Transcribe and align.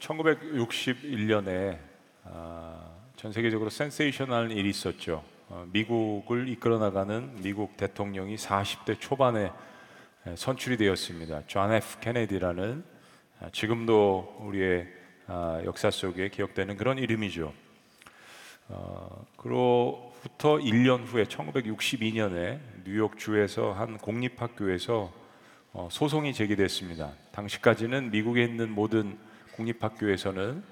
1961년에 0.00 1.78
전 3.16 3.32
세계적으로 3.32 3.70
센세이셔널한 3.70 4.50
일이 4.50 4.70
있었죠. 4.70 5.22
어, 5.48 5.66
미국을 5.72 6.48
이끌어 6.48 6.78
나가는 6.78 7.34
미국 7.42 7.76
대통령이 7.76 8.36
40대 8.36 8.98
초반에 8.98 9.52
선출이 10.36 10.76
되었습니다. 10.78 11.42
존 11.46 11.72
F 11.72 11.98
케네디라는 12.00 12.84
아, 13.40 13.50
지금도 13.52 14.38
우리의 14.40 14.88
아, 15.26 15.60
역사 15.64 15.90
속에 15.90 16.28
기억되는 16.28 16.76
그런 16.76 16.98
이름이죠. 16.98 17.52
어, 18.68 19.26
그로부터 19.36 20.56
1년 20.58 21.04
후에 21.04 21.24
1962년에 21.24 22.60
뉴욕 22.84 23.18
주에서 23.18 23.72
한 23.72 23.98
공립 23.98 24.40
학교에서 24.40 25.12
어, 25.72 25.88
소송이 25.90 26.32
제기됐습니다. 26.32 27.12
당시까지는 27.32 28.10
미국에 28.10 28.44
있는 28.44 28.70
모든 28.70 29.18
공립학교에서는 29.56 30.62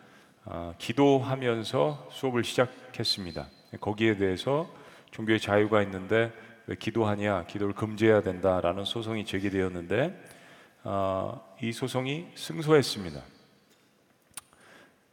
어, 0.44 0.74
기도하면서 0.78 2.08
수업을 2.10 2.44
시작했습니다. 2.44 3.46
거기에 3.80 4.16
대해서 4.16 4.68
종교의 5.10 5.40
자유가 5.40 5.82
있는데 5.82 6.32
왜 6.66 6.76
기도하냐, 6.76 7.46
기도를 7.46 7.74
금지해야 7.74 8.22
된다라는 8.22 8.84
소송이 8.84 9.24
제기되었는데 9.24 10.38
어, 10.84 11.56
이 11.60 11.72
소송이 11.72 12.28
승소했습니다. 12.34 13.20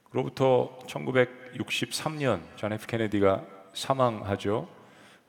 그로부터 0.10 0.80
1963년 0.88 2.42
존 2.56 2.72
F 2.72 2.88
케네디가 2.88 3.46
사망하죠. 3.74 4.70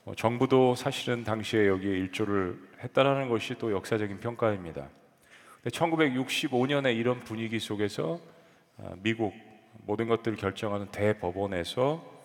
어, 0.05 0.13
정부도 0.15 0.75
사실은 0.75 1.25
당시에 1.25 1.67
여기에 1.67 1.91
일조를 1.91 2.57
했다라는 2.83 3.27
것이 3.27 3.55
또 3.55 3.73
역사적인 3.73 4.19
평가입니다. 4.19 4.87
1965년에 5.65 6.95
이런 6.95 7.19
분위기 7.21 7.59
속에서 7.59 8.19
어, 8.77 8.93
미국 9.01 9.33
모든 9.85 10.07
것들을 10.07 10.37
결정하는 10.37 10.87
대법원에서 10.91 12.17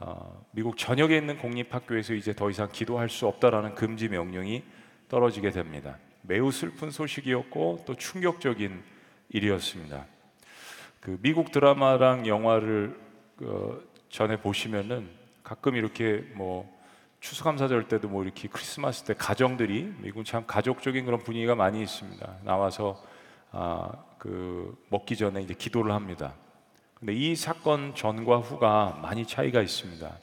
어, 0.00 0.46
미국 0.52 0.76
전역에 0.76 1.16
있는 1.16 1.38
공립학교에서 1.38 2.14
이제 2.14 2.32
더 2.32 2.50
이상 2.50 2.68
기도할 2.70 3.08
수 3.08 3.26
없다라는 3.26 3.74
금지 3.74 4.08
명령이 4.08 4.62
떨어지게 5.08 5.50
됩니다. 5.50 5.98
매우 6.22 6.52
슬픈 6.52 6.90
소식이었고 6.90 7.84
또 7.86 7.94
충격적인 7.94 8.82
일이었습니다. 9.30 10.06
그 11.00 11.18
미국 11.20 11.50
드라마랑 11.50 12.26
영화를 12.26 12.98
어, 13.42 13.78
전에 14.08 14.40
보시면은 14.40 15.08
가끔 15.42 15.76
이렇게 15.76 16.24
뭐 16.34 16.77
추수감사절 17.20 17.88
때도 17.88 18.08
뭐 18.08 18.22
이렇게 18.24 18.48
크리스마스 18.48 19.04
때 19.04 19.14
가정들이 19.14 19.94
미국 19.98 20.24
참 20.24 20.44
가족적인 20.46 21.04
그런 21.04 21.20
분위기가 21.20 21.54
많이 21.54 21.82
있습니다. 21.82 22.36
나와서 22.44 23.02
아, 23.50 23.90
그 24.18 24.76
먹기 24.88 25.16
전에 25.16 25.42
이제 25.42 25.54
기도를 25.54 25.92
합니다. 25.92 26.34
근데 26.94 27.14
이 27.14 27.34
사건 27.36 27.94
전과 27.94 28.38
후가 28.38 29.00
많이 29.02 29.26
차이가 29.26 29.62
있습니다. 29.62 30.18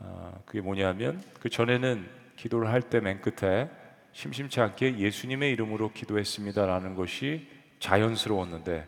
아, 0.00 0.32
그게 0.44 0.60
뭐냐면 0.60 1.22
그 1.40 1.48
전에는 1.48 2.08
기도를 2.36 2.68
할 2.68 2.82
때 2.82 3.00
맨 3.00 3.20
끝에 3.20 3.70
심심치 4.12 4.60
않게 4.60 4.98
예수님의 4.98 5.50
이름으로 5.52 5.92
기도했습니다라는 5.92 6.94
것이 6.94 7.48
자연스러웠는데 7.80 8.86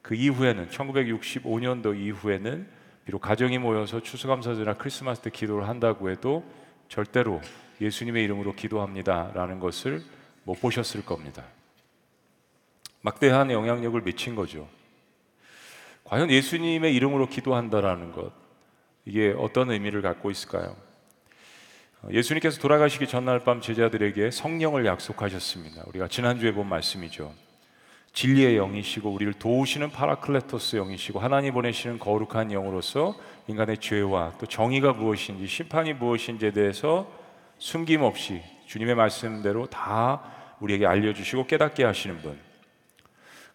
그 0.00 0.14
이후에는 0.14 0.68
1965년도 0.68 1.98
이후에는 1.98 2.66
비록 3.04 3.20
가정이 3.20 3.58
모여서 3.58 4.00
추수감사절이나 4.00 4.74
크리스마스 4.74 5.20
때 5.20 5.30
기도를 5.30 5.68
한다고 5.68 6.10
해도 6.10 6.44
절대로 6.88 7.40
예수님의 7.80 8.24
이름으로 8.24 8.54
기도합니다라는 8.54 9.60
것을 9.60 10.02
못 10.44 10.60
보셨을 10.60 11.04
겁니다. 11.04 11.44
막대한 13.00 13.50
영향력을 13.50 14.00
미친 14.02 14.34
거죠. 14.34 14.68
과연 16.04 16.30
예수님의 16.30 16.94
이름으로 16.94 17.28
기도한다라는 17.28 18.12
것 18.12 18.32
이게 19.04 19.34
어떤 19.36 19.70
의미를 19.70 20.00
갖고 20.00 20.30
있을까요? 20.30 20.76
예수님께서 22.10 22.60
돌아가시기 22.60 23.06
전날 23.06 23.40
밤 23.40 23.60
제자들에게 23.60 24.30
성령을 24.30 24.84
약속하셨습니다. 24.86 25.84
우리가 25.86 26.08
지난주에 26.08 26.52
본 26.52 26.68
말씀이죠. 26.68 27.34
진리의 28.14 28.56
영이시고 28.56 29.10
우리를 29.10 29.34
도우시는 29.34 29.90
파라클레토스 29.90 30.76
영이시고 30.76 31.18
하나님 31.18 31.52
보내시는 31.52 31.98
거룩한 31.98 32.52
영으로서 32.52 33.16
인간의 33.48 33.78
죄와 33.78 34.34
또 34.38 34.46
정의가 34.46 34.92
무엇인지 34.92 35.46
심판이 35.48 35.92
무엇인지에 35.94 36.52
대해서 36.52 37.10
숨김없이 37.58 38.40
주님의 38.66 38.94
말씀대로 38.94 39.66
다 39.66 40.22
우리에게 40.60 40.86
알려주시고 40.86 41.46
깨닫게 41.46 41.84
하시는 41.84 42.22
분. 42.22 42.38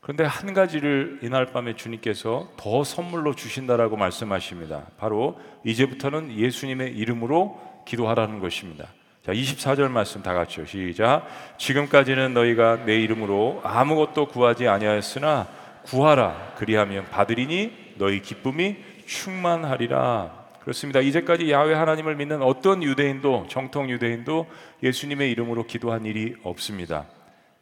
그런데 0.01 0.25
한 0.25 0.53
가지를 0.53 1.19
이날 1.23 1.45
밤에 1.47 1.75
주님께서 1.75 2.51
더 2.57 2.83
선물로 2.83 3.35
주신다라고 3.35 3.95
말씀하십니다. 3.95 4.87
바로 4.97 5.39
이제부터는 5.63 6.37
예수님의 6.37 6.95
이름으로 6.97 7.59
기도하라는 7.85 8.39
것입니다. 8.39 8.87
자, 9.25 9.33
24절 9.33 9.89
말씀 9.89 10.23
다 10.23 10.33
같이요. 10.33 10.65
시작. 10.65 11.27
지금까지는 11.57 12.33
너희가 12.33 12.85
내 12.85 12.99
이름으로 13.01 13.59
아무것도 13.63 14.27
구하지 14.27 14.67
아니하였으나 14.67 15.47
구하라 15.83 16.53
그리하면 16.57 17.05
받으리니 17.09 17.95
너희 17.97 18.21
기쁨이 18.21 18.77
충만하리라. 19.05 20.39
그렇습니다. 20.61 21.01
이제까지 21.01 21.51
야훼 21.51 21.73
하나님을 21.73 22.15
믿는 22.15 22.41
어떤 22.41 22.81
유대인도 22.81 23.47
정통 23.49 23.89
유대인도 23.89 24.47
예수님의 24.83 25.31
이름으로 25.31 25.65
기도한 25.65 26.05
일이 26.05 26.35
없습니다. 26.43 27.05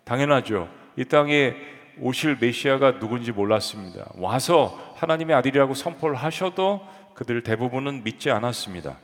당연하죠. 0.03 0.69
이 0.95 1.05
땅에 1.05 1.55
오실 1.99 2.37
메시아가 2.39 2.99
누군지 2.99 3.31
몰랐습니다. 3.31 4.11
와서 4.15 4.93
하나님의 4.97 5.35
아들이라고 5.37 5.73
선포를 5.73 6.15
하셔도 6.15 6.85
그들 7.15 7.41
대부분은 7.41 8.03
믿지 8.03 8.29
않았습니다. 8.29 8.97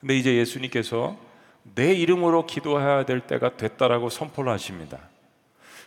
근데 0.00 0.16
이제 0.16 0.34
예수님께서 0.36 1.31
내 1.62 1.92
이름으로 1.92 2.46
기도해야 2.46 3.04
될 3.04 3.20
때가 3.20 3.56
됐다라고 3.56 4.08
선포를 4.08 4.52
하십니다. 4.52 4.98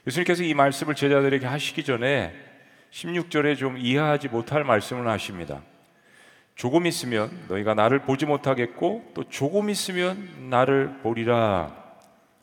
예수님께서 0.08 0.44
이 0.44 0.54
말씀을 0.54 0.96
제자들에게 0.96 1.46
하시기 1.46 1.84
전에 1.84 2.34
16절에 2.92 3.58
좀 3.58 3.78
이해하지 3.78 4.30
못할 4.30 4.64
말씀을 4.64 5.08
하십니다. 5.08 5.62
조금 6.56 6.86
있으면 6.86 7.30
너희가 7.50 7.74
나를 7.74 8.00
보지 8.00 8.26
못하겠고 8.26 9.12
또 9.14 9.24
조금 9.30 9.70
있으면 9.70 10.50
나를 10.50 11.00
보리라. 11.04 11.76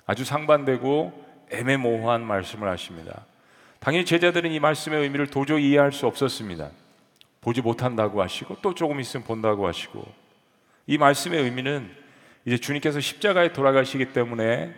아주 0.04 0.24
상반되고 0.24 1.24
애매모호한 1.50 2.22
말씀을 2.22 2.68
하십니다. 2.68 3.24
당연히 3.78 4.04
제자들은 4.04 4.52
이 4.52 4.60
말씀의 4.60 5.02
의미를 5.02 5.26
도저히 5.26 5.70
이해할 5.70 5.92
수 5.92 6.06
없었습니다. 6.06 6.70
보지 7.40 7.62
못한다고 7.62 8.22
하시고 8.22 8.58
또 8.62 8.74
조금 8.74 9.00
있으면 9.00 9.24
본다고 9.24 9.66
하시고 9.66 10.04
이 10.86 10.98
말씀의 10.98 11.42
의미는 11.42 12.01
이제 12.44 12.58
주님께서 12.58 13.00
십자가에 13.00 13.52
돌아가시기 13.52 14.12
때문에 14.12 14.74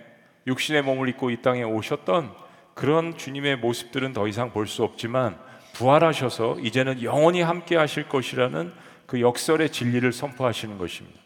육신의 0.47 0.83
몸을 0.83 1.09
입고 1.11 1.31
이 1.31 1.41
땅에 1.41 1.63
오셨던 1.63 2.31
그런 2.75 3.17
주님의 3.17 3.57
모습들은 3.57 4.13
더 4.13 4.29
이상 4.29 4.53
볼 4.53 4.67
수 4.67 4.83
없지만 4.83 5.39
부활하셔서 5.75 6.59
이제는 6.61 7.03
영원히 7.03 7.41
함께 7.43 7.77
하실 7.77 8.09
것이라는 8.09 8.73
그 9.07 9.21
역설의 9.21 9.71
진리를 9.71 10.13
선포하시는 10.13 10.79
것입니다. 10.79 11.19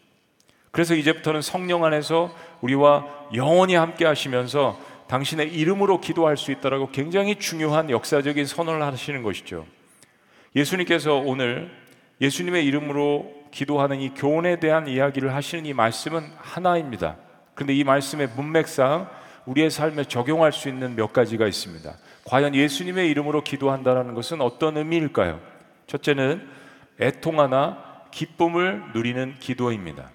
그래서 0.71 0.95
이제부터는 0.95 1.41
성령 1.41 1.83
안에서 1.83 2.35
우리와 2.61 3.05
영원히 3.35 3.75
함께 3.75 4.05
하시면서 4.05 4.79
당신의 5.07 5.53
이름으로 5.53 5.99
기도할 6.01 6.37
수 6.37 6.51
있다라고 6.51 6.91
굉장히 6.91 7.35
중요한 7.35 7.89
역사적인 7.89 8.45
선언을 8.45 8.81
하시는 8.83 9.23
것이죠. 9.23 9.65
예수님께서 10.55 11.15
오늘 11.15 11.71
예수님의 12.21 12.65
이름으로 12.65 13.33
기도하는 13.51 13.99
이 14.01 14.13
교훈에 14.13 14.59
대한 14.59 14.87
이야기를 14.87 15.33
하시는 15.33 15.65
이 15.65 15.73
말씀은 15.73 16.31
하나입니다. 16.37 17.17
그런데 17.55 17.73
이 17.73 17.83
말씀의 17.83 18.29
문맥상 18.35 19.09
우리의 19.45 19.71
삶에 19.71 20.03
적용할 20.03 20.51
수 20.51 20.69
있는 20.69 20.95
몇 20.95 21.13
가지가 21.13 21.47
있습니다. 21.47 21.93
과연 22.25 22.53
예수님의 22.53 23.09
이름으로 23.09 23.43
기도한다는 23.43 24.13
것은 24.13 24.41
어떤 24.41 24.77
의미일까요? 24.77 25.39
첫째는 25.87 26.47
애통하나 27.01 28.05
기쁨을 28.11 28.83
누리는 28.93 29.35
기도입니다. 29.39 30.11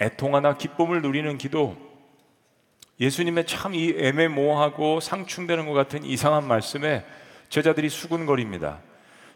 애통하나 0.00 0.56
기쁨을 0.56 1.02
누리는 1.02 1.36
기도. 1.38 1.76
예수님의 3.00 3.46
참 3.46 3.74
이 3.74 3.94
애매모호하고 3.98 5.00
상충되는 5.00 5.66
것 5.66 5.72
같은 5.72 6.04
이상한 6.04 6.46
말씀에 6.46 7.04
제자들이 7.48 7.88
수군거립니다. 7.88 8.78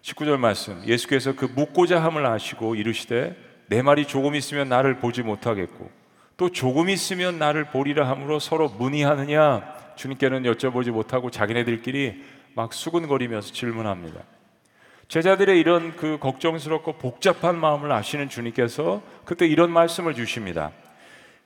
19절 0.09 0.39
말씀 0.39 0.83
예수께서 0.87 1.35
그 1.35 1.45
묻고자 1.45 2.03
함을 2.03 2.25
아시고 2.25 2.75
이르시되 2.77 3.37
내 3.67 3.83
말이 3.83 4.07
조금 4.07 4.35
있으면 4.35 4.69
나를 4.69 4.99
보지 4.99 5.23
못하겠고 5.23 5.91
또 6.37 6.51
조금 6.51 6.89
있으면 6.89 7.39
나를 7.39 7.65
보리라 7.67 8.09
함으로 8.09 8.39
서로 8.39 8.69
문의하느냐 8.69 9.95
주님께는 9.97 10.45
여쭤보지 10.45 10.91
못하고 10.91 11.31
자기네들끼리 11.31 12.23
막 12.55 12.73
수근거리면서 12.73 13.53
질문합니다. 13.53 14.21
제자들의 15.09 15.59
이런 15.59 15.97
그 15.97 16.19
걱정스럽고 16.19 16.95
복잡한 16.95 17.59
마음을 17.59 17.91
아시는 17.93 18.29
주님께서 18.29 19.03
그때 19.25 19.47
이런 19.47 19.71
말씀을 19.71 20.15
주십니다. 20.15 20.71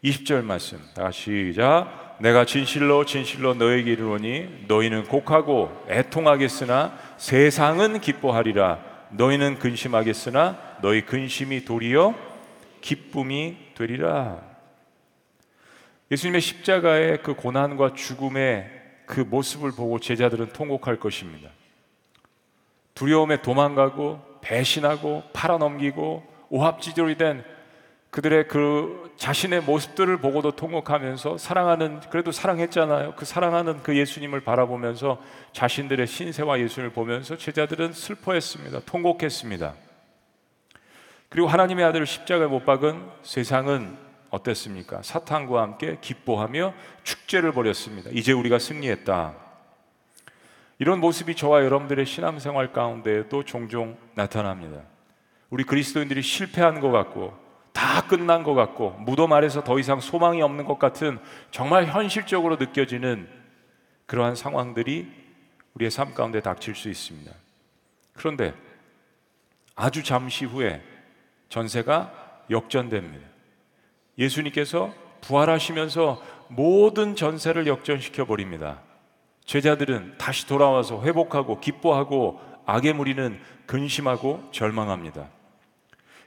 20절 0.05 0.43
말씀. 0.43 0.79
다시 0.95 1.53
시작. 1.53 2.02
내가 2.19 2.45
진실로 2.45 3.05
진실로 3.05 3.55
너에게 3.55 3.93
이르노니 3.93 4.67
너희는 4.69 5.05
곡하고 5.05 5.87
애통하겠으나 5.89 6.97
세상은 7.17 8.01
기뻐하리라 8.01 8.79
너희는 9.11 9.59
근심하겠으나 9.59 10.79
너희 10.83 11.03
근심이 11.03 11.65
도리어 11.65 12.15
기쁨이 12.81 13.57
되리라. 13.75 14.41
예수님의 16.11 16.41
십자가의 16.41 17.23
그 17.23 17.35
고난과 17.35 17.95
죽음의 17.95 18.71
그 19.07 19.21
모습을 19.21 19.73
보고 19.73 19.99
제자들은 19.99 20.53
통곡할 20.53 20.97
것입니다. 20.99 21.51
두려움에 22.95 23.41
도망가고 23.41 24.21
배신하고 24.43 25.23
팔아넘기고 25.33 26.25
오합지졸이 26.51 27.17
된 27.17 27.45
그들의 28.11 28.49
그 28.49 29.12
자신의 29.23 29.61
모습들을 29.61 30.17
보고도 30.17 30.57
통곡하면서 30.57 31.39
사랑하는 31.39 32.01
그래도 32.11 32.33
사랑했잖아요. 32.33 33.15
그 33.15 33.25
사랑하는 33.25 33.81
그 33.85 33.97
예수님을 33.97 34.41
바라보면서 34.41 35.23
자신들의 35.53 36.09
신세와 36.09 36.59
예수님을 36.59 36.93
보면서 36.93 37.37
제자들은 37.37 37.93
슬퍼했습니다. 37.93 38.81
통곡했습니다. 38.81 39.75
그리고 41.29 41.47
하나님의 41.47 41.85
아들을 41.85 42.05
십자가에 42.05 42.49
못 42.49 42.65
박은 42.65 43.01
세상은 43.23 43.97
어땠습니까? 44.31 45.03
사탄과 45.03 45.63
함께 45.63 45.99
기뻐하며 46.01 46.75
축제를 47.05 47.53
벌였습니다. 47.53 48.11
이제 48.13 48.33
우리가 48.33 48.59
승리했다. 48.59 49.35
이런 50.81 50.99
모습이 50.99 51.37
저와 51.37 51.65
여러분들의 51.65 52.07
신앙생활 52.07 52.73
가운데에도 52.73 53.45
종종 53.45 53.97
나타납니다. 54.15 54.81
우리 55.49 55.63
그리스도인들이 55.63 56.23
실패한 56.23 56.81
것 56.81 56.91
같고 56.91 57.42
다 57.73 58.07
끝난 58.07 58.43
것 58.43 58.55
같고 58.55 58.91
무덤 59.01 59.33
아래서 59.33 59.65
더 59.65 59.79
이상 59.79 60.01
소망이 60.01 60.43
없는 60.43 60.65
것 60.65 60.79
같은 60.79 61.19
정말 61.51 61.87
현실적으로 61.87 62.57
느껴지는 62.57 63.29
그러한 64.07 64.35
상황들이 64.35 65.11
우리의 65.75 65.91
삶 65.91 66.15
가운데 66.15 66.41
닥칠 66.41 66.75
수 66.75 66.89
있습니다. 66.89 67.33
그런데 68.13 68.55
아주 69.75 70.03
잠시 70.03 70.45
후에 70.45 70.83
전세가 71.49 72.13
역전됩니다. 72.51 73.27
예수님께서 74.19 74.93
부활하시면서 75.23 76.23
모든 76.49 77.17
전세를 77.17 77.67
역전시켜 77.67 78.27
버립니다. 78.27 78.81
제자들은 79.45 80.19
다시 80.19 80.47
돌아와서 80.47 81.03
회복하고 81.03 81.61
기뻐하고 81.61 82.41
악의 82.67 82.93
무리는 82.93 83.41
근심하고 83.67 84.51
절망합니다. 84.53 85.29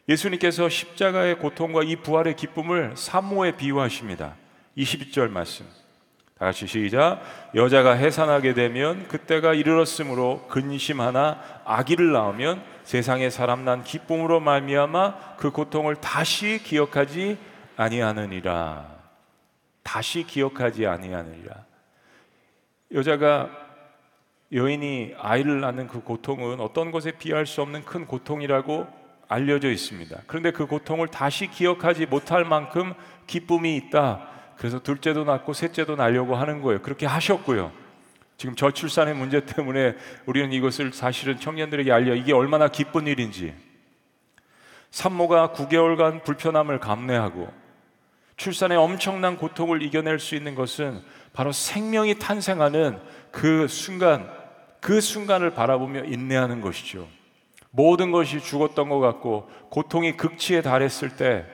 예수님께서 0.08 0.70
십자가의 0.70 1.40
고통과 1.40 1.82
이 1.84 1.96
부활의 1.96 2.36
기쁨을 2.36 2.96
산모에 2.96 3.58
비유하십니다. 3.58 4.36
22절 4.78 5.30
말씀. 5.30 5.66
다 6.38 6.46
같이 6.46 6.68
시작. 6.68 7.22
여자가 7.56 7.94
해산하게 7.94 8.54
되면 8.54 9.08
그때가 9.08 9.54
이르렀으므로 9.54 10.46
근심하나 10.50 11.42
아기를 11.64 12.12
낳으면 12.12 12.62
세상에 12.84 13.30
사람 13.30 13.64
난 13.64 13.84
기쁨으로 13.84 14.42
말미암아 14.42 15.38
그 15.38 15.52
고통을 15.52 15.96
다시 15.96 16.62
기억하지 16.62 17.38
아니하느니라. 17.78 18.96
다시 19.82 20.24
기억하지 20.24 20.86
아니하느니라. 20.86 21.66
여자가 22.94 23.50
여인이 24.52 25.16
아이를 25.18 25.62
낳는 25.62 25.88
그 25.88 26.02
고통은 26.02 26.60
어떤 26.60 26.92
것에 26.92 27.12
비할 27.12 27.46
수 27.46 27.62
없는 27.62 27.86
큰 27.86 28.06
고통이라고 28.06 29.05
알려져 29.28 29.70
있습니다. 29.70 30.22
그런데 30.28 30.52
그 30.52 30.66
고통을 30.66 31.08
다시 31.08 31.48
기억하지 31.48 32.06
못할 32.06 32.46
만큼 32.46 32.94
기쁨이 33.28 33.76
있다. 33.78 34.28
그래서 34.58 34.80
둘째도 34.80 35.24
낳고 35.24 35.54
셋째도 35.54 35.96
낳으려고 35.96 36.36
하는 36.36 36.62
거예요. 36.62 36.82
그렇게 36.82 37.06
하셨고요. 37.06 37.72
지금 38.38 38.56
저출산의 38.56 39.16
문제 39.16 39.46
때문에 39.46 39.96
우리는 40.26 40.52
이것을 40.52 40.94
사실은 40.94 41.40
청년들에게 41.40 41.92
알려 41.92 42.16
이게 42.16 42.34
얼마나 42.34 42.68
기쁜 42.68 43.08
일인지. 43.08 43.54
산모가 44.92 45.54
9개월간 45.54 46.24
불편함을 46.24 46.80
감내하고 46.80 47.52
출산의 48.38 48.78
엄청난 48.78 49.38
고통을 49.38 49.82
이겨낼 49.82 50.20
수 50.20 50.36
있는 50.36 50.56
것은 50.56 51.02
바로 51.34 51.52
생명이 51.52 52.20
탄생하는 52.20 53.00
그 53.32 53.68
순간, 53.68 54.30
그 54.80 55.02
순간을 55.02 55.52
바라보며 55.52 56.06
인내하는 56.06 56.62
것이죠. 56.62 57.08
모든 57.76 58.12
것이 58.12 58.40
죽었던 58.40 58.88
것 58.88 59.00
같고 59.00 59.50
고통이 59.70 60.16
극치에 60.16 60.62
달했을 60.62 61.18
때 61.18 61.46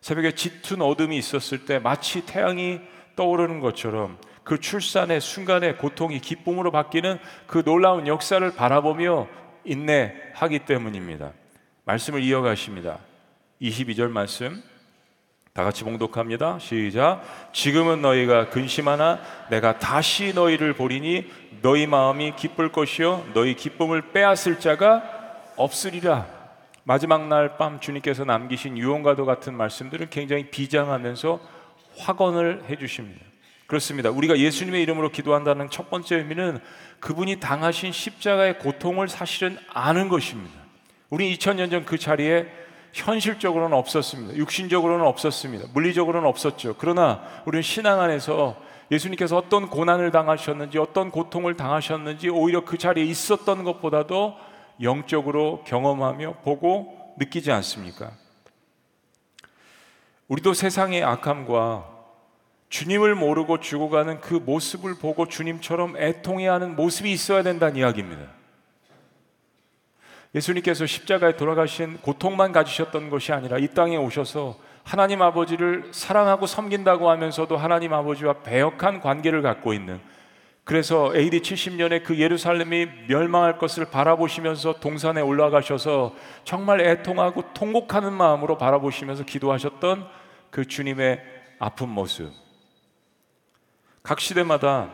새벽에 0.00 0.32
짙은 0.32 0.80
어둠이 0.80 1.16
있었을 1.18 1.66
때 1.66 1.78
마치 1.78 2.24
태양이 2.24 2.80
떠오르는 3.16 3.60
것처럼 3.60 4.18
그 4.44 4.60
출산의 4.60 5.20
순간에 5.20 5.74
고통이 5.74 6.20
기쁨으로 6.20 6.70
바뀌는 6.70 7.18
그 7.46 7.62
놀라운 7.64 8.06
역사를 8.06 8.48
바라보며 8.54 9.26
인내하기 9.64 10.60
때문입니다. 10.60 11.32
말씀을 11.84 12.22
이어가십니다. 12.22 12.98
22절 13.60 14.08
말씀 14.08 14.62
다 15.52 15.64
같이 15.64 15.84
봉독합니다. 15.84 16.58
시작. 16.58 17.22
지금은 17.52 18.02
너희가 18.02 18.50
근심하나 18.50 19.18
내가 19.50 19.78
다시 19.78 20.32
너희를 20.34 20.74
보리니 20.74 21.30
너희 21.62 21.86
마음이 21.86 22.36
기쁠 22.36 22.70
것이요 22.70 23.26
너희 23.34 23.54
기쁨을 23.54 24.12
빼앗을 24.12 24.60
자가 24.60 25.15
없으리라. 25.56 26.26
마지막 26.84 27.26
날 27.26 27.56
밤 27.56 27.80
주님께서 27.80 28.24
남기신 28.24 28.78
유언과도 28.78 29.26
같은 29.26 29.54
말씀들을 29.54 30.08
굉장히 30.10 30.50
비장하면서 30.50 31.40
확언을 31.98 32.64
해 32.68 32.76
주십니다. 32.76 33.24
그렇습니다. 33.66 34.10
우리가 34.10 34.38
예수님의 34.38 34.82
이름으로 34.82 35.10
기도한다는 35.10 35.70
첫 35.70 35.90
번째 35.90 36.16
의미는 36.16 36.60
그분이 37.00 37.40
당하신 37.40 37.90
십자가의 37.90 38.58
고통을 38.60 39.08
사실은 39.08 39.58
아는 39.72 40.08
것입니다. 40.08 40.54
우리 41.10 41.36
2000년 41.36 41.70
전 41.70 41.84
그 41.84 41.98
자리에 41.98 42.46
현실적으로는 42.92 43.76
없었습니다. 43.76 44.36
육신적으로는 44.36 45.04
없었습니다. 45.04 45.66
물리적으로는 45.74 46.26
없었죠. 46.28 46.76
그러나 46.78 47.22
우리는 47.44 47.62
신앙 47.62 48.00
안에서 48.00 48.56
예수님께서 48.90 49.36
어떤 49.36 49.68
고난을 49.68 50.12
당하셨는지 50.12 50.78
어떤 50.78 51.10
고통을 51.10 51.56
당하셨는지 51.56 52.28
오히려 52.30 52.64
그 52.64 52.78
자리에 52.78 53.04
있었던 53.04 53.64
것보다도 53.64 54.36
영적으로 54.80 55.64
경험하며 55.64 56.38
보고 56.42 57.14
느끼지 57.18 57.50
않습니까? 57.52 58.12
우리도 60.28 60.54
세상의 60.54 61.04
악함과 61.04 61.96
주님을 62.68 63.14
모르고 63.14 63.60
죽어가는 63.60 64.20
그 64.20 64.34
모습을 64.34 64.96
보고 64.98 65.26
주님처럼 65.28 65.96
애통해 65.96 66.48
하는 66.48 66.74
모습이 66.74 67.10
있어야 67.12 67.42
된다는 67.42 67.76
이야기입니다. 67.76 68.26
예수님께서 70.34 70.84
십자가에 70.84 71.36
돌아가신 71.36 71.98
고통만 71.98 72.52
가지셨던 72.52 73.08
것이 73.08 73.32
아니라 73.32 73.58
이 73.58 73.68
땅에 73.68 73.96
오셔서 73.96 74.58
하나님 74.82 75.22
아버지를 75.22 75.88
사랑하고 75.92 76.46
섬긴다고 76.46 77.08
하면서도 77.08 77.56
하나님 77.56 77.92
아버지와 77.92 78.42
배역한 78.42 79.00
관계를 79.00 79.42
갖고 79.42 79.72
있는 79.72 80.00
그래서 80.66 81.14
AD 81.14 81.42
70년에 81.42 82.02
그 82.02 82.18
예루살렘이 82.18 82.88
멸망할 83.06 83.56
것을 83.56 83.84
바라보시면서 83.84 84.80
동산에 84.80 85.20
올라가셔서 85.20 86.16
정말 86.42 86.80
애통하고 86.80 87.52
통곡하는 87.54 88.12
마음으로 88.12 88.58
바라보시면서 88.58 89.22
기도하셨던 89.22 90.08
그 90.50 90.64
주님의 90.64 91.22
아픈 91.60 91.88
모습. 91.88 92.32
각 94.02 94.18
시대마다 94.18 94.90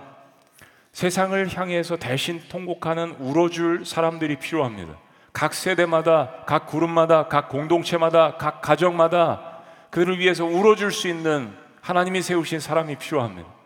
세상을 0.93 1.57
향해서 1.57 1.97
대신 1.97 2.43
통곡하는 2.51 3.17
울어줄 3.19 3.87
사람들이 3.87 4.37
필요합니다. 4.41 4.99
각 5.33 5.55
세대마다, 5.55 6.45
각 6.47 6.67
그룹마다, 6.67 7.29
각 7.29 7.49
공동체마다, 7.49 8.37
각 8.37 8.61
가정마다 8.61 9.63
그들을 9.91 10.19
위해서 10.19 10.45
울어줄 10.45 10.93
수 10.93 11.09
있는 11.09 11.51
하나님이 11.81 12.21
세우신 12.21 12.61
사람이 12.61 12.97
필요합니다. 12.97 13.62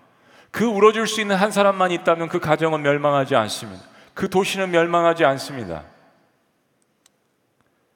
그 0.56 0.64
울어줄 0.64 1.06
수 1.06 1.20
있는 1.20 1.36
한 1.36 1.50
사람만 1.50 1.90
있다면 1.90 2.30
그 2.30 2.40
가정은 2.40 2.80
멸망하지 2.80 3.36
않습니다. 3.36 3.84
그 4.14 4.30
도시는 4.30 4.70
멸망하지 4.70 5.22
않습니다. 5.26 5.84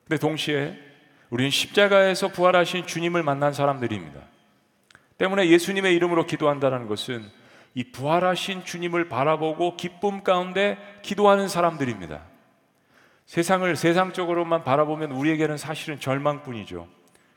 근데 0.06 0.20
동시에 0.20 0.78
우리는 1.30 1.50
십자가에서 1.50 2.28
부활하신 2.28 2.86
주님을 2.86 3.22
만난 3.22 3.54
사람들입니다. 3.54 4.20
때문에 5.16 5.48
예수님의 5.48 5.94
이름으로 5.96 6.26
기도한다는 6.26 6.86
것은 6.86 7.24
이 7.72 7.84
부활하신 7.92 8.66
주님을 8.66 9.08
바라보고 9.08 9.78
기쁨 9.78 10.22
가운데 10.22 10.76
기도하는 11.00 11.48
사람들입니다. 11.48 12.20
세상을 13.24 13.74
세상적으로만 13.74 14.64
바라보면 14.64 15.12
우리에게는 15.12 15.56
사실은 15.56 15.98
절망뿐이죠. 15.98 16.86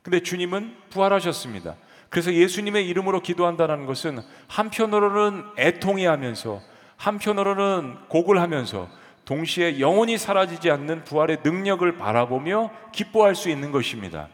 근데 0.02 0.20
주님은 0.20 0.76
부활하셨습니다. 0.90 1.78
그래서 2.14 2.32
예수님의 2.32 2.88
이름으로 2.90 3.22
기도한다는 3.22 3.88
것은 3.88 4.22
한편으로는 4.48 5.46
애통해 5.58 6.06
하면서 6.06 6.62
한편으로는 6.96 8.08
곡을 8.08 8.40
하면서 8.40 8.88
동시에 9.26 9.80
영원히 9.80 10.20
사라지지 10.20 10.70
않는 10.70 11.06
부활의 11.06 11.40
능력을 11.44 11.92
바라보며 11.98 12.70
기뻐할 12.92 13.34
수 13.34 13.50
있는 13.50 13.72
것입니다. 13.72 14.28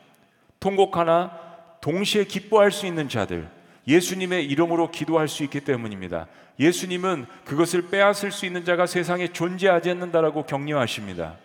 통곡하나 0.59 1.31
동시에 1.79 2.25
기뻐할 2.25 2.74
수 2.74 2.86
있는 2.86 3.07
자들, 3.07 3.48
예수님의 3.88 4.45
이름으로 4.48 4.91
기도할 4.91 5.29
수 5.29 5.43
있기 5.43 5.62
때문입니다. 5.62 6.27
예수님은 6.59 7.27
그것을 7.45 7.88
빼앗을 7.88 8.33
수 8.33 8.45
있는 8.45 8.65
자가 8.65 8.88
세상에 8.88 9.29
존재하지 9.29 9.91
않는다라고 9.91 10.43
격려하십니다. 10.45 11.38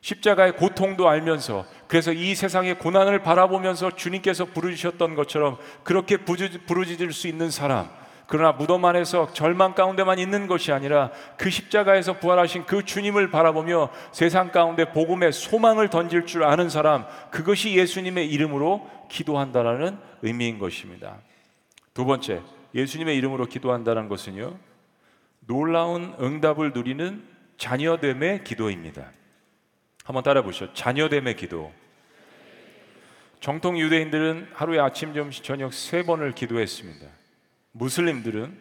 십자가의 0.00 0.56
고통도 0.56 1.08
알면서 1.08 1.66
그래서 1.86 2.12
이 2.12 2.34
세상의 2.34 2.78
고난을 2.78 3.22
바라보면서 3.22 3.90
주님께서 3.90 4.46
부르셨던 4.46 5.14
것처럼 5.14 5.58
그렇게 5.82 6.16
부르짖을 6.16 7.12
수 7.12 7.28
있는 7.28 7.50
사람 7.50 7.88
그러나 8.30 8.52
무덤 8.52 8.84
안에서 8.84 9.32
절망 9.32 9.74
가운데만 9.74 10.20
있는 10.20 10.46
것이 10.46 10.70
아니라 10.70 11.10
그 11.36 11.50
십자가에서 11.50 12.20
부활하신 12.20 12.64
그 12.64 12.84
주님을 12.84 13.30
바라보며 13.32 13.90
세상 14.12 14.52
가운데 14.52 14.92
복음의 14.92 15.32
소망을 15.32 15.90
던질 15.90 16.26
줄 16.26 16.44
아는 16.44 16.68
사람 16.68 17.06
그것이 17.32 17.74
예수님의 17.76 18.30
이름으로 18.30 18.88
기도한다라는 19.10 19.98
의미인 20.22 20.60
것입니다. 20.60 21.16
두 21.92 22.04
번째, 22.04 22.40
예수님의 22.72 23.16
이름으로 23.16 23.46
기도한다는 23.46 24.08
것은요. 24.08 24.56
놀라운 25.40 26.14
응답을 26.20 26.72
누리는 26.72 27.24
자녀됨의 27.56 28.44
기도입니다. 28.44 29.10
한번 30.10 30.24
따라 30.24 30.42
보시죠. 30.42 30.74
자녀됨의 30.74 31.36
기도. 31.36 31.72
정통 33.38 33.78
유대인들은 33.78 34.48
하루에 34.52 34.80
아침, 34.80 35.14
점심, 35.14 35.44
저녁 35.44 35.72
세 35.72 36.02
번을 36.02 36.32
기도했습니다. 36.32 37.06
무슬림들은 37.70 38.58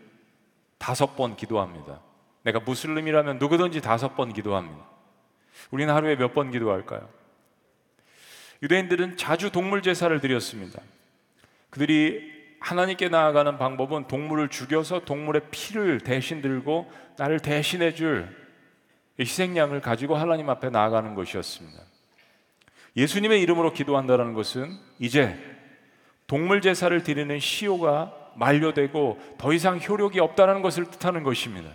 다섯 0.78 1.16
번 1.16 1.36
기도합니다. 1.36 2.02
내가 2.44 2.60
무슬림이라면 2.60 3.40
누구든지 3.40 3.82
다섯 3.82 4.16
번 4.16 4.32
기도합니다. 4.32 4.86
우리는 5.72 5.92
하루에 5.92 6.16
몇 6.16 6.36
번 6.36 6.52
기도할까요? 6.52 7.10
유대인들은 8.62 9.18
자주 9.18 9.52
동물 9.52 9.82
제사를 9.82 10.18
드렸습니다. 10.22 10.80
그들이 11.72 12.32
하나님께 12.60 13.10
나아가는 13.10 13.58
방법은 13.58 14.08
동물을 14.08 14.50
죽여서 14.50 15.00
동물의 15.00 15.42
피를 15.50 16.00
대신 16.00 16.44
들고 16.44 16.92
나를 17.18 17.40
대신해 17.40 17.96
줄 17.96 18.39
희생양을 19.20 19.82
가지고 19.82 20.16
하나님 20.16 20.50
앞에 20.50 20.70
나아가는 20.70 21.14
것이었습니다. 21.16 21.80
예수님의 22.96 23.42
이름으로 23.42 23.74
기도한다는 23.74 24.34
것은 24.34 24.78
이제 25.00 25.38
동물 26.28 26.62
제사를 26.62 27.02
드리는 27.04 27.40
시효가 27.40 28.14
만료되고 28.36 29.20
더 29.38 29.54
이상 29.54 29.80
효력이 29.80 30.20
없다는 30.20 30.62
것을 30.62 30.86
뜻하는 30.86 31.24
것입니다. 31.24 31.70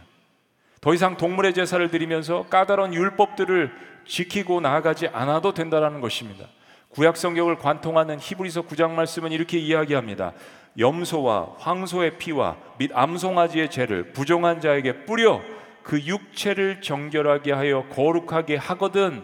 더 0.81 0.95
이상 0.95 1.17
동물의 1.17 1.55
제사를 1.55 1.91
드리면서 1.91 2.47
까다로운 2.49 2.95
율법들을 2.95 3.73
지키고 4.07 4.61
나아가지 4.61 5.09
않아도 5.09 5.55
된다는 5.55 6.01
것입니다. 6.01 6.47
구약 6.91 7.17
성경을 7.17 7.57
관통하는 7.57 8.19
히브리서 8.21 8.63
9장 8.63 8.91
말씀은 8.91 9.33
이렇게 9.33 9.59
이야기합니다. 9.59 10.33
염소와 10.79 11.57
황소의 11.59 12.19
피와 12.19 12.57
및 12.79 12.91
암송아지의 12.95 13.71
죄를 13.71 14.13
부정한 14.13 14.61
자에게 14.61 15.05
뿌려 15.05 15.41
그 15.85 16.01
육체를 16.01 16.81
정결하게 16.81 17.53
하여 17.53 17.85
거룩하게 17.91 18.57
하거든 18.57 19.23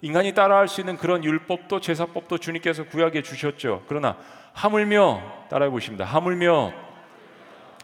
인간이 0.00 0.32
따라할 0.32 0.66
수 0.66 0.80
있는 0.80 0.96
그런 0.96 1.22
율법도 1.22 1.80
제사법도 1.80 2.38
주님께서 2.38 2.84
구약에 2.84 3.22
주셨죠. 3.22 3.84
그러나 3.88 4.16
하물며 4.54 5.46
따라해 5.50 5.70
보십니다. 5.70 6.04
하물며 6.04 6.72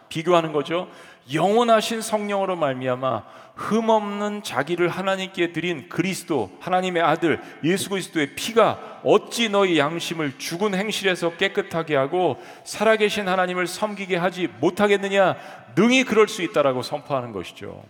비교하는 0.08 0.52
거죠. 0.52 0.88
영원하신 1.32 2.00
성령으로 2.02 2.56
말미암아 2.56 3.24
흠 3.56 3.88
없는 3.88 4.42
자기를 4.42 4.88
하나님께 4.88 5.52
드린 5.52 5.88
그리스도 5.88 6.50
하나님의 6.60 7.02
아들 7.02 7.40
예수 7.62 7.90
그리스도의 7.90 8.34
피가 8.34 9.00
어찌 9.04 9.48
너희 9.48 9.78
양심을 9.78 10.38
죽은 10.38 10.74
행실에서 10.74 11.36
깨끗하게 11.36 11.96
하고 11.96 12.42
살아계신 12.64 13.28
하나님을 13.28 13.66
섬기게 13.66 14.16
하지 14.16 14.48
못하겠느냐 14.60 15.36
능히 15.76 16.04
그럴 16.04 16.28
수 16.28 16.42
있다라고 16.42 16.82
선포하는 16.82 17.32
것이죠. 17.32 17.82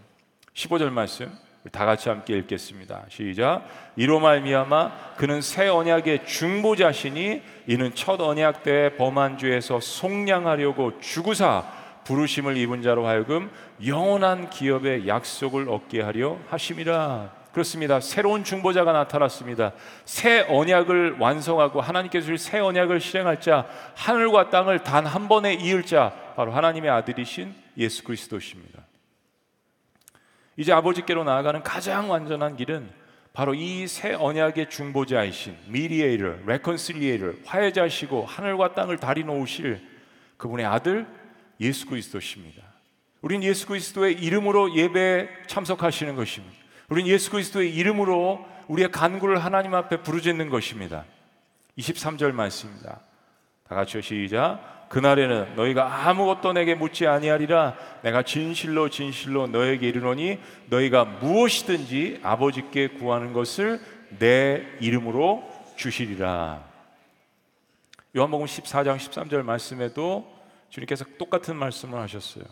15절 0.54 0.90
말씀 0.90 1.30
다 1.72 1.86
같이 1.86 2.08
함께 2.08 2.36
읽겠습니다. 2.38 3.04
시작. 3.08 3.66
이로 3.96 4.20
말미암아 4.20 5.14
그는 5.16 5.40
새 5.40 5.66
언약의 5.68 6.26
중보자시니 6.26 7.42
이는 7.66 7.94
첫 7.94 8.20
언약 8.20 8.62
때 8.62 8.94
범한 8.96 9.38
죄에서 9.38 9.80
속량하려고 9.80 11.00
죽으사 11.00 11.64
부르심을 12.04 12.58
입은 12.58 12.82
자로 12.82 13.06
하여금 13.06 13.50
영원한 13.84 14.50
기업의 14.50 15.08
약속을 15.08 15.70
얻게 15.70 16.02
하려 16.02 16.36
하심이라. 16.50 17.44
그렇습니다. 17.52 18.00
새로운 18.00 18.44
중보자가 18.44 18.92
나타났습니다. 18.92 19.72
새 20.04 20.44
언약을 20.48 21.16
완성하고 21.18 21.80
하나님께서 21.80 22.36
새 22.36 22.58
언약을 22.58 23.00
실행할 23.00 23.40
자, 23.40 23.66
하늘과 23.94 24.50
땅을 24.50 24.80
단 24.82 25.06
한 25.06 25.28
번에 25.28 25.54
이을 25.54 25.84
자, 25.86 26.12
바로 26.36 26.52
하나님의 26.52 26.90
아들이신 26.90 27.54
예수 27.78 28.04
그리스도십니다. 28.04 28.83
이제 30.56 30.72
아버지께로 30.72 31.24
나아가는 31.24 31.62
가장 31.62 32.10
완전한 32.10 32.56
길은 32.56 32.88
바로 33.32 33.54
이 33.54 33.86
새 33.88 34.14
언약의 34.14 34.70
중보자이신 34.70 35.56
미리에이터, 35.66 36.46
레컨실리에이터, 36.46 37.32
화해자시고 37.44 38.24
하늘과 38.24 38.74
땅을 38.74 38.98
다리 38.98 39.24
놓으실 39.24 39.80
그분의 40.36 40.64
아들 40.66 41.06
예수 41.60 41.86
그리스도십니다. 41.86 42.62
우린 43.22 43.42
예수 43.42 43.66
그리스도의 43.66 44.14
이름으로 44.14 44.76
예배에 44.76 45.28
참석하시는 45.48 46.14
것입니다. 46.14 46.54
우린 46.88 47.06
예수 47.06 47.30
그리스도의 47.30 47.74
이름으로 47.74 48.46
우리의 48.68 48.90
간구를 48.92 49.42
하나님 49.44 49.74
앞에 49.74 50.02
부르짖는 50.02 50.50
것입니다. 50.50 51.04
23절 51.78 52.32
말씀입니다. 52.32 53.00
다 53.74 53.80
같이 53.80 54.00
시작. 54.00 54.88
그날에는 54.88 55.56
너희가 55.56 56.08
아무것도 56.08 56.52
내게 56.52 56.76
묻지 56.76 57.08
아니하리라 57.08 57.74
내가 58.02 58.22
진실로 58.22 58.88
진실로 58.88 59.48
너에게 59.48 59.88
이르노니 59.88 60.38
너희가 60.70 61.04
무엇이든지 61.04 62.20
아버지께 62.22 62.88
구하는 62.88 63.32
것을 63.32 63.80
내 64.20 64.62
이름으로 64.80 65.42
주시리라. 65.74 66.62
요한복음 68.16 68.46
14장 68.46 68.96
13절 68.96 69.42
말씀에도 69.42 70.32
주님께서 70.70 71.04
똑같은 71.18 71.56
말씀을 71.56 71.98
하셨어요. 71.98 72.44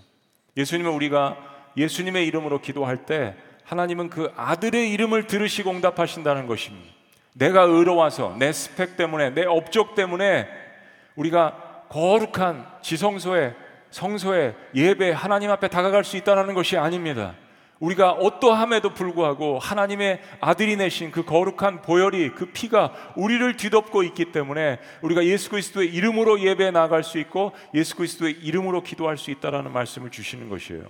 예수님은 0.57 0.91
우리가 0.91 1.37
예수님의 1.77 2.27
이름으로 2.27 2.61
기도할 2.61 3.07
때 3.07 3.37
하나님은 3.63 4.11
그 4.11 4.33
아들의 4.37 4.91
이름을 4.91 5.29
들으시고 5.29 5.71
응답하신다는 5.71 6.49
것입니다. 6.49 6.93
내가 7.35 7.63
의로워서 7.63 8.35
내 8.41 8.53
스펙 8.53 8.97
때문에 8.97 9.31
내 9.31 9.45
업적 9.45 9.95
때문에 9.95 10.72
우리가 11.17 11.87
거룩한 11.89 12.67
지성소에 12.83 13.55
성소에 13.91 14.55
예배 14.75 15.11
하나님 15.13 15.51
앞에 15.51 15.69
다가갈 15.69 16.05
수 16.05 16.17
있다는 16.17 16.55
것이 16.55 16.77
아닙니다. 16.77 17.35
우리가 17.83 18.13
어떠함에도 18.13 18.95
불구하고 18.95 19.59
하나님의 19.59 20.23
아들이 20.41 20.77
내신 20.77 21.11
그 21.11 21.25
거룩한 21.25 21.83
보혈이 21.83 22.31
그 22.31 22.47
피가 22.47 23.13
우리를 23.17 23.57
뒤덮고 23.57 24.05
있기 24.05 24.27
때문에 24.27 24.79
우리가 25.03 25.25
예수 25.25 25.51
그리스도의 25.51 25.93
이름으로 25.93 26.41
예배에 26.41 26.71
나갈 26.71 27.03
수 27.03 27.19
있고 27.19 27.53
예수 27.75 27.97
그리스도의 27.97 28.35
이름으로 28.35 28.83
기도할 28.85 29.19
수 29.19 29.33
있다라는 29.33 29.73
말씀을 29.73 30.11
주시는 30.11 30.49
것이에요. 30.49 30.85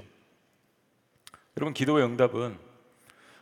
여러분 1.57 1.73
기도의 1.73 2.05
응답은 2.05 2.59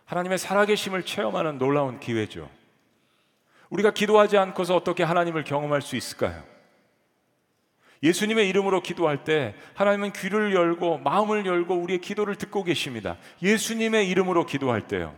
하나님의 0.04 0.38
살아계심을 0.38 1.02
체험하는 1.02 1.58
놀라운 1.58 1.99
기회죠. 1.99 2.49
우리가 3.68 3.90
기도하지 3.92 4.38
않고서 4.38 4.76
어떻게 4.76 5.02
하나님을 5.02 5.42
경험할 5.42 5.82
수 5.82 5.96
있을까요? 5.96 6.42
예수님의 8.02 8.49
이름으로 8.49 8.83
기도할 8.83 9.25
때 9.25 9.54
하나님은 9.75 10.12
귀를 10.12 10.54
열고 10.54 10.99
마음을 10.99 11.45
열고 11.45 11.75
우리의 11.75 12.00
기도를 12.00 12.37
듣고 12.37 12.64
계십니다. 12.64 13.16
예수님의 13.42 14.09
이름으로 14.09 14.47
기도할 14.47 14.87
때요. 14.87 15.14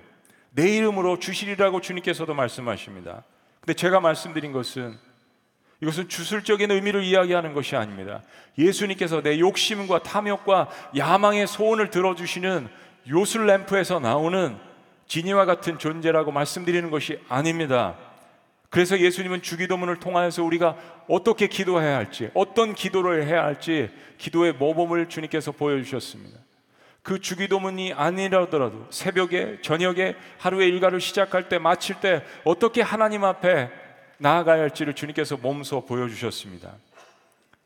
내 0.51 0.77
이름으로 0.77 1.19
주시리라고 1.19 1.81
주님께서도 1.81 2.35
말씀하십니다. 2.35 3.25
근데 3.61 3.75
제가 3.75 4.01
말씀드린 4.01 4.53
것은 4.53 4.99
이것은 5.81 6.09
주술적인 6.09 6.71
의미를 6.71 7.03
이야기하는 7.03 7.55
것이 7.55 7.75
아닙니다. 7.77 8.23
예수님께서 8.59 9.23
내 9.23 9.39
욕심과 9.39 10.03
탐욕과 10.03 10.69
야망의 10.97 11.47
소원을 11.47 11.91
들어주시는 11.91 12.69
요술 13.09 13.47
램프에서 13.47 13.99
나오는 13.99 14.57
지니와 15.09 15.45
같은 15.45 15.79
존재라고 15.79 16.31
말씀드리는 16.31 16.91
것이 16.91 17.19
아닙니다. 17.29 17.97
그래서 18.73 18.99
예수님은 18.99 19.43
주기도문을 19.43 20.01
통하여서 20.01 20.43
우리가 20.45 20.79
어떻게 21.07 21.47
기도해야 21.47 21.95
할지, 21.95 22.31
어떤 22.33 22.73
기도를 22.73 23.27
해야 23.27 23.45
할지 23.45 23.91
기도의 24.17 24.55
모범을 24.55 25.11
주님께서 25.11 25.53
보여주셨습니다. 25.53 26.39
그 27.03 27.21
주기도문이 27.21 27.93
아니라더라도 27.93 28.87
새벽에, 28.89 29.59
저녁에, 29.61 30.17
하루의 30.39 30.71
일과를 30.71 31.03
시작할 31.03 31.51
때, 31.51 31.59
마칠 31.59 32.01
때 32.01 32.25
어떻게 32.45 32.81
하나님 32.81 33.25
앞에 33.25 33.69
나아가야 34.17 34.63
할지를 34.63 34.95
주님께서 34.95 35.37
몸소 35.37 35.85
보여주셨습니다. 35.85 36.73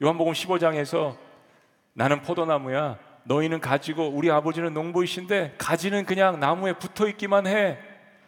요한복음 0.02 0.32
15장에서 0.32 1.14
나는 1.92 2.20
포도나무야, 2.22 2.98
너희는 3.22 3.60
가지고 3.60 4.08
우리 4.08 4.28
아버지는 4.32 4.74
농부이신데 4.74 5.54
가지는 5.56 6.04
그냥 6.04 6.40
나무에 6.40 6.72
붙어 6.72 7.06
있기만 7.06 7.46
해. 7.46 7.78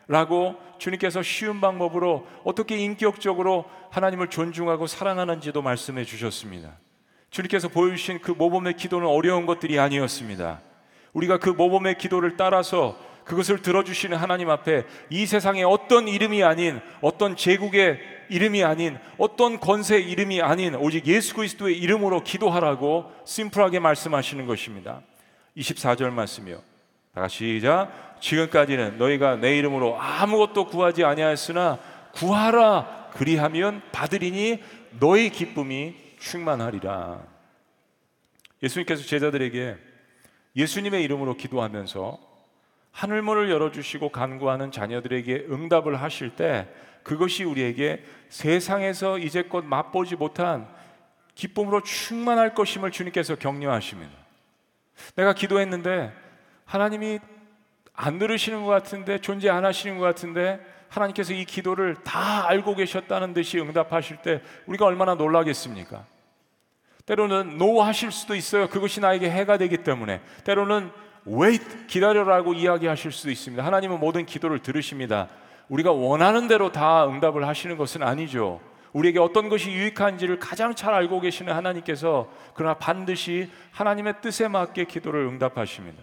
라고 0.09 0.57
주님께서 0.79 1.23
쉬운 1.23 1.61
방법으로 1.61 2.27
어떻게 2.43 2.79
인격적으로 2.79 3.67
하나님을 3.91 4.29
존중하고 4.29 4.87
사랑하는지도 4.87 5.61
말씀해 5.63 6.05
주셨습니다. 6.05 6.79
주님께서 7.31 7.69
보여주신 7.69 8.21
그 8.21 8.31
모범의 8.31 8.77
기도는 8.77 9.07
어려운 9.07 9.45
것들이 9.45 9.79
아니었습니다. 9.79 10.61
우리가 11.13 11.39
그 11.39 11.51
모범의 11.51 11.99
기도를 11.99 12.37
따라서 12.37 12.99
그것을 13.25 13.61
들어주시는 13.61 14.17
하나님 14.17 14.49
앞에 14.49 14.85
이 15.11 15.27
세상에 15.27 15.63
어떤 15.63 16.09
이름이 16.09 16.43
아닌 16.43 16.81
어떤 17.03 17.37
제국의 17.37 18.01
이름이 18.31 18.65
아닌 18.65 18.99
어떤 19.19 19.61
권세 19.61 19.99
이름이 19.99 20.41
아닌 20.41 20.75
오직 20.75 21.07
예수 21.07 21.35
그리스도의 21.35 21.79
이름으로 21.79 22.25
기도하라고 22.25 23.13
심플하게 23.27 23.81
말씀하시는 23.81 24.47
것입니다. 24.47 25.03
24절 25.59 26.11
말씀이요. 26.11 26.63
다 27.15 27.21
같이 27.21 27.59
시작. 27.59 28.08
지금까지는 28.21 28.99
너희가 28.99 29.37
내 29.37 29.57
이름으로 29.59 30.01
아무것도 30.01 30.67
구하지 30.67 31.05
아니하였으나 31.05 31.79
구하라 32.13 33.11
그리하면 33.13 33.83
받으리니 33.93 34.63
너희 34.99 35.31
기쁨이 35.31 35.95
충만하리라. 36.19 37.23
예수님께서 38.63 39.05
제자들에게 39.05 39.77
예수님의 40.57 41.03
이름으로 41.05 41.37
기도하면서 41.37 42.19
하늘문을 42.91 43.51
열어주시고 43.51 44.11
간구하는 44.11 44.73
자녀들에게 44.73 45.47
응답을 45.51 46.01
하실 46.03 46.31
때 46.31 46.69
그것이 47.05 47.45
우리에게 47.45 48.05
세상에서 48.29 49.19
이제껏 49.19 49.65
맛보지 49.65 50.17
못한 50.17 50.69
기쁨으로 51.35 51.83
충만할 51.83 52.55
것임을 52.55 52.91
주님께서 52.91 53.37
격려하십니다. 53.37 54.13
내가 55.15 55.33
기도했는데 55.33 56.13
하나님이 56.65 57.21
안 58.01 58.21
들으시는 58.21 58.65
것 58.65 58.71
같은데 58.71 59.19
존재 59.19 59.51
안 59.51 59.65
하시는 59.65 59.99
것 59.99 60.05
같은데 60.05 60.65
하나님께서 60.89 61.33
이 61.33 61.45
기도를 61.45 61.97
다 62.05 62.47
알고 62.47 62.77
계셨다는 62.77 63.35
듯이 63.35 63.59
응답하실 63.59 64.19
때 64.19 64.41
우리가 64.67 64.87
얼마나 64.87 65.17
놀라겠습니까? 65.17 66.05
때로는 67.07 67.59
노하실 67.59 68.13
수도 68.13 68.37
있어요. 68.37 68.69
그것이 68.69 69.01
나에게 69.01 69.29
해가 69.29 69.59
되기 69.59 69.79
때문에 69.79 70.21
때로는 70.45 70.93
wait 71.27 71.89
기다려라고 71.89 72.55
이야기하실 72.55 73.11
수도 73.11 73.33
있습니다. 73.33 73.65
하나님은 73.65 73.99
모든 73.99 74.27
기도를 74.27 74.61
들으십니다. 74.61 75.27
우리가 75.69 75.91
원하는 75.91 76.47
대로 76.47 76.71
다 76.71 77.05
응답을 77.05 77.49
하시는 77.49 77.77
것은 77.77 78.05
아니죠. 78.05 78.61
우리에게 78.93 79.19
어떤 79.19 79.49
것이 79.49 79.73
유익한지를 79.73 80.39
가장 80.39 80.77
잘 80.77 80.95
알고 80.95 81.19
계시는 81.19 81.53
하나님께서 81.53 82.31
그러나 82.55 82.75
반드시 82.75 83.51
하나님의 83.73 84.15
뜻에 84.23 84.47
맞게 84.47 84.85
기도를 84.85 85.23
응답하십니다. 85.23 86.01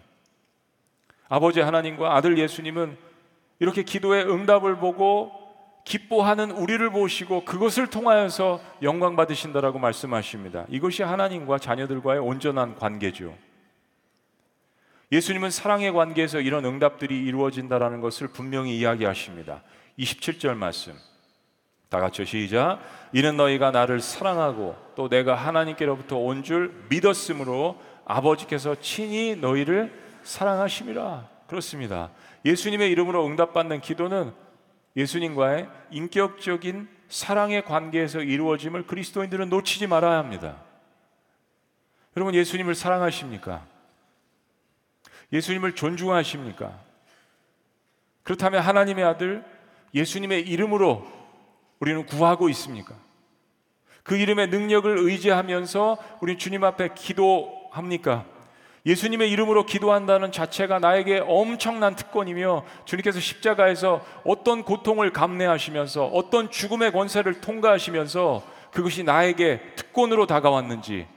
아버지 1.27 1.59
하나님과 1.59 2.15
아들 2.15 2.37
예수님은 2.37 2.97
이렇게 3.59 3.83
기도의 3.83 4.29
응답을 4.29 4.77
보고 4.77 5.31
기뻐하는 5.85 6.51
우리를 6.51 6.89
보시고 6.89 7.45
그것을 7.45 7.87
통하여서 7.87 8.59
영광 8.81 9.15
받으신다라고 9.15 9.79
말씀하십니다. 9.79 10.65
이것이 10.69 11.03
하나님과 11.03 11.59
자녀들과의 11.59 12.19
온전한 12.19 12.75
관계죠. 12.75 13.35
예수님은 15.11 15.51
사랑의 15.51 15.93
관계에서 15.93 16.39
이런 16.39 16.65
응답들이 16.65 17.23
이루어진다라는 17.25 18.01
것을 18.01 18.27
분명히 18.29 18.77
이야기하십니다. 18.77 19.61
27절 19.99 20.55
말씀. 20.55 20.93
다 21.89 21.99
같이 21.99 22.25
시작. 22.25 22.79
이는 23.13 23.37
너희가 23.37 23.69
나를 23.69 23.99
사랑하고 24.01 24.75
또 24.95 25.07
내가 25.07 25.35
하나님께로부터 25.35 26.17
온 26.17 26.41
줄 26.43 26.73
믿었으므로 26.89 27.79
아버지께서 28.05 28.75
친히 28.81 29.35
너희를 29.35 30.04
사랑하심이라. 30.25 31.29
그렇습니다. 31.47 32.11
예수님의 32.43 32.91
이름으로 32.91 33.25
응답받는 33.25 33.81
기도는 33.81 34.33
예수님과의 34.97 35.69
인격적인 35.91 36.89
사랑의 37.07 37.63
관계에서 37.63 38.21
이루어짐을 38.21 38.87
그리스도인들은 38.87 39.49
놓치지 39.49 39.87
말아야 39.87 40.17
합니다. 40.17 40.57
여러분 42.17 42.33
예수님을 42.33 42.75
사랑하십니까? 42.75 43.65
예수님을 45.31 45.75
존중하십니까? 45.75 46.79
그렇다면 48.23 48.61
하나님의 48.61 49.03
아들 49.03 49.45
예수님의 49.93 50.47
이름으로 50.47 51.05
우리는 51.79 52.05
구하고 52.05 52.49
있습니까? 52.49 52.95
그 54.03 54.17
이름의 54.17 54.47
능력을 54.47 54.97
의지하면서 54.97 55.97
우리 56.21 56.37
주님 56.37 56.63
앞에 56.63 56.93
기도합니까? 56.95 58.25
예수님의 58.85 59.31
이름으로 59.31 59.65
기도한다는 59.65 60.31
자체가 60.31 60.79
나에게 60.79 61.23
엄청난 61.25 61.95
특권이며 61.95 62.63
주님께서 62.85 63.19
십자가에서 63.19 64.05
어떤 64.23 64.63
고통을 64.63 65.11
감내하시면서 65.11 66.05
어떤 66.05 66.51
죽음의 66.51 66.91
권세를 66.91 67.41
통과하시면서 67.41 68.43
그것이 68.71 69.03
나에게 69.03 69.61
특권으로 69.75 70.27
다가왔는지 70.27 71.07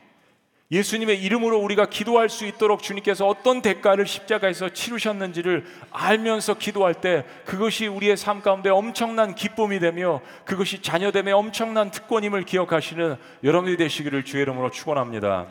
예수님의 0.71 1.23
이름으로 1.23 1.59
우리가 1.61 1.87
기도할 1.87 2.29
수 2.29 2.47
있도록 2.47 2.83
주님께서 2.83 3.27
어떤 3.27 3.63
대가를 3.63 4.07
십자가에서 4.07 4.69
치르셨는지를 4.71 5.65
알면서 5.91 6.55
기도할 6.55 6.95
때 6.95 7.25
그것이 7.47 7.87
우리의 7.87 8.19
삶 8.19 8.43
가운데 8.43 8.69
엄청난 8.69 9.35
기쁨이 9.35 9.81
되며 9.81 10.21
그것이 10.45 10.83
자녀됨의 10.83 11.33
엄청난 11.33 11.91
특권임을 11.91 12.45
기억하시는 12.45 13.17
여러분이 13.45 13.79
되시기를 13.79 14.25
주의 14.25 14.43
이름으로 14.43 14.71
축원합니다. 14.71 15.47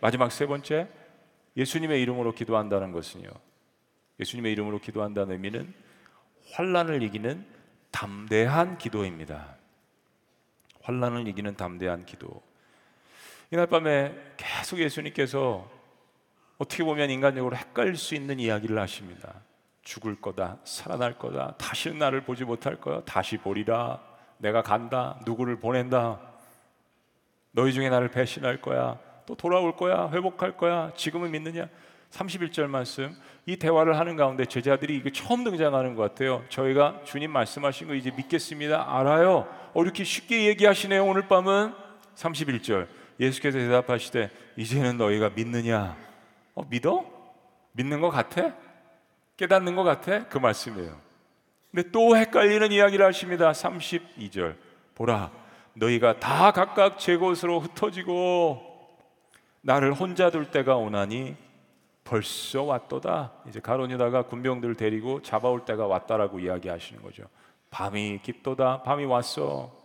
마지막 0.00 0.32
세 0.32 0.46
번째 0.46 0.88
예수님의 1.56 2.00
이름으로 2.02 2.32
기도한다는 2.32 2.92
것은요. 2.92 3.28
예수님의 4.20 4.52
이름으로 4.52 4.80
기도한다는 4.80 5.32
의미는 5.32 5.72
환란을 6.52 7.02
이기는 7.02 7.46
담대한 7.90 8.78
기도입니다. 8.78 9.56
환란을 10.82 11.26
이기는 11.28 11.56
담대한 11.56 12.04
기도. 12.06 12.42
이날 13.50 13.66
밤에 13.66 14.14
계속 14.36 14.78
예수님께서 14.78 15.68
어떻게 16.58 16.84
보면 16.84 17.10
인간적으로 17.10 17.56
헷갈릴 17.56 17.96
수 17.96 18.14
있는 18.14 18.38
이야기를 18.38 18.78
하십니다. 18.78 19.34
죽을 19.82 20.20
거다, 20.20 20.58
살아날 20.64 21.18
거다, 21.18 21.56
다시는 21.56 21.98
나를 21.98 22.22
보지 22.22 22.44
못할 22.44 22.76
거야, 22.80 23.02
다시 23.04 23.38
보리라, 23.38 24.00
내가 24.38 24.62
간다, 24.62 25.18
누구를 25.24 25.58
보낸다, 25.58 26.20
너희 27.52 27.72
중에 27.72 27.88
나를 27.88 28.10
배신할 28.10 28.60
거야, 28.60 29.00
또 29.26 29.34
돌아올 29.34 29.76
거야, 29.76 30.10
회복할 30.12 30.56
거야, 30.56 30.92
지금은 30.96 31.30
믿느냐? 31.30 31.68
31절 32.10 32.66
말씀, 32.66 33.14
이 33.46 33.56
대화를 33.56 33.98
하는 33.98 34.16
가운데 34.16 34.44
제자들이 34.44 34.96
이게 34.96 35.10
처음 35.12 35.44
등장하는 35.44 35.94
것 35.94 36.02
같아요. 36.02 36.44
저희가 36.48 37.00
주님 37.04 37.30
말씀하신 37.30 37.88
거 37.88 37.94
이제 37.94 38.10
믿겠습니다. 38.10 38.98
알아요. 38.98 39.48
어, 39.72 39.82
이렇게 39.82 40.04
쉽게 40.04 40.46
얘기하시네요. 40.46 41.04
오늘 41.04 41.28
밤은 41.28 41.72
31절. 42.16 42.88
예수께서 43.20 43.58
대답하시되 43.58 44.30
이제는 44.56 44.96
너희가 44.96 45.30
믿느냐? 45.30 45.96
어, 46.54 46.64
믿어? 46.68 47.04
믿는 47.72 48.00
것 48.00 48.10
같아? 48.10 48.54
깨닫는 49.36 49.76
것 49.76 49.84
같아? 49.84 50.26
그 50.28 50.38
말씀이에요. 50.38 50.98
근데 51.70 51.90
또 51.92 52.16
헷갈리는 52.16 52.72
이야기를 52.72 53.06
하십니다. 53.06 53.52
32절. 53.52 54.56
보라, 54.94 55.30
너희가 55.74 56.18
다 56.18 56.50
각각 56.50 56.98
제 56.98 57.16
곳으로 57.16 57.60
흩어지고 57.60 58.69
나를 59.62 59.92
혼자 59.92 60.30
둘 60.30 60.50
때가 60.50 60.76
오나니 60.76 61.36
벌써 62.04 62.62
왔도다. 62.62 63.32
이제 63.48 63.60
가론유다가 63.60 64.22
군병들을 64.22 64.74
데리고 64.74 65.22
잡아올 65.22 65.64
때가 65.64 65.86
왔다라고 65.86 66.40
이야기하시는 66.40 67.02
거죠. 67.02 67.24
밤이 67.70 68.20
깊도다. 68.22 68.82
밤이 68.82 69.04
왔어. 69.04 69.76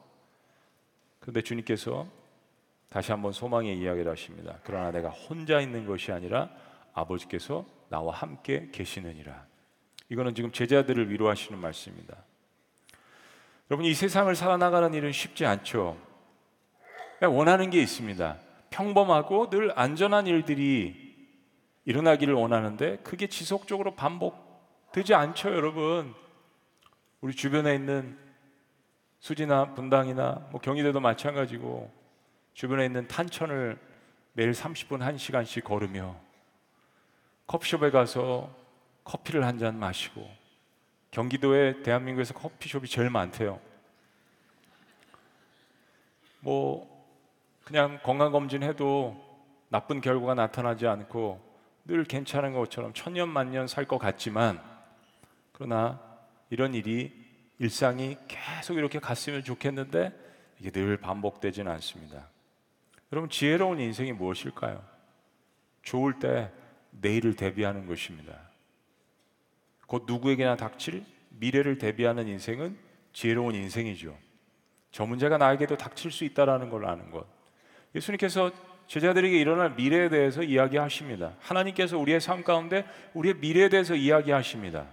그런데 1.20 1.42
주님께서 1.42 2.08
다시 2.90 3.12
한번 3.12 3.32
소망의 3.32 3.78
이야기를 3.78 4.12
하십니다. 4.12 4.60
그러나 4.64 4.92
내가 4.92 5.10
혼자 5.10 5.60
있는 5.60 5.86
것이 5.86 6.12
아니라 6.12 6.50
아버지께서 6.94 7.66
나와 7.90 8.14
함께 8.14 8.70
계시느니라. 8.72 9.46
이거는 10.10 10.34
지금 10.36 10.52
제자들을 10.52 11.10
위로하시는 11.10 11.60
말씀입니다. 11.60 12.16
여러분 13.70 13.86
이 13.86 13.94
세상을 13.94 14.34
살아나가는 14.36 14.94
일은 14.94 15.12
쉽지 15.12 15.46
않죠. 15.46 15.98
원하는 17.22 17.70
게 17.70 17.82
있습니다. 17.82 18.38
평범하고 18.76 19.50
늘 19.50 19.72
안전한 19.80 20.28
일들이 20.28 21.16
일어나기를 21.86 22.34
원하는데 22.34 22.98
그게 23.04 23.28
지속적으로 23.28 23.96
반복되지 23.96 25.14
않죠, 25.14 25.54
여러분. 25.54 26.14
우리 27.22 27.34
주변에 27.34 27.74
있는 27.74 28.18
수지나 29.20 29.74
분당이나 29.76 30.48
뭐 30.52 30.60
경희대도 30.60 31.00
마찬가지고 31.00 31.90
주변에 32.54 32.86
있는 32.86 33.08
탄천을 33.08 33.80
매일 34.34 34.52
30분 34.52 35.00
1시간씩 35.00 35.64
걸으며 35.64 36.18
커피숍에 37.48 37.92
가서 37.92 38.54
커피를 39.06 39.46
한 39.46 39.58
잔 39.58 39.80
마시고 39.80 40.28
경기도에 41.12 41.82
대한민국에서 41.82 42.34
커피숍이 42.34 42.90
제일 42.90 43.10
많대요. 43.10 43.62
뭐 46.42 46.95
그냥 47.66 48.00
건강 48.04 48.32
검진 48.32 48.62
해도 48.64 49.20
나쁜 49.70 50.00
결과가 50.00 50.36
나타나지 50.36 50.86
않고 50.88 51.42
늘 51.86 52.04
괜찮은 52.04 52.54
것처럼 52.54 52.94
천년 52.94 53.28
만년 53.28 53.68
살 53.68 53.86
것 53.86 53.98
같지만 53.98 54.62
그러나 55.52 56.00
이런 56.50 56.74
일이 56.76 57.12
일상이 57.58 58.18
계속 58.28 58.78
이렇게 58.78 59.00
갔으면 59.00 59.44
좋겠는데 59.44 60.14
이게 60.60 60.70
늘 60.70 60.98
반복되지는 60.98 61.72
않습니다. 61.74 62.30
여러분 63.12 63.30
지혜로운 63.30 63.80
인생이 63.80 64.14
무엇일까요? 64.14 64.84
좋을 65.82 66.20
때 66.20 66.52
내일을 66.92 67.36
대비하는 67.36 67.88
것입니다. 67.88 68.40
곧 69.88 70.04
누구에게나 70.06 70.56
닥칠 70.56 71.04
미래를 71.30 71.80
대비하는 71.80 72.28
인생은 72.28 72.78
지혜로운 73.12 73.56
인생이죠. 73.56 74.16
저 74.92 75.06
문제가 75.06 75.38
나에게도 75.38 75.78
닥칠 75.78 76.12
수 76.12 76.26
있다라는 76.26 76.70
걸 76.70 76.86
아는 76.86 77.10
것. 77.10 77.26
예수님께서 77.96 78.52
제자들에게 78.88 79.38
일어날 79.38 79.72
미래에 79.72 80.10
대해서 80.10 80.44
이야기하십니다. 80.44 81.34
하나님께서 81.40 81.98
우리의 81.98 82.22
삶 82.22 82.44
가운데 82.44 82.86
우리의 83.14 83.36
미래에 83.36 83.70
대해서 83.70 83.96
이야기하십니다. 83.96 84.86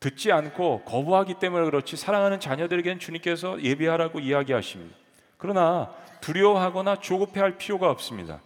듣지 0.00 0.30
않고 0.30 0.82
거부하기 0.84 1.34
때문에 1.34 1.64
그렇지 1.64 1.96
사랑하는 1.96 2.40
자녀들에게는 2.40 2.98
주님께서 2.98 3.62
예비하라고 3.62 4.20
이야기하십니다. 4.20 4.94
그러나 5.38 5.90
두려워하거나 6.20 6.96
조급해할 6.96 7.58
필요가 7.58 7.90
없습니다. 7.90 8.40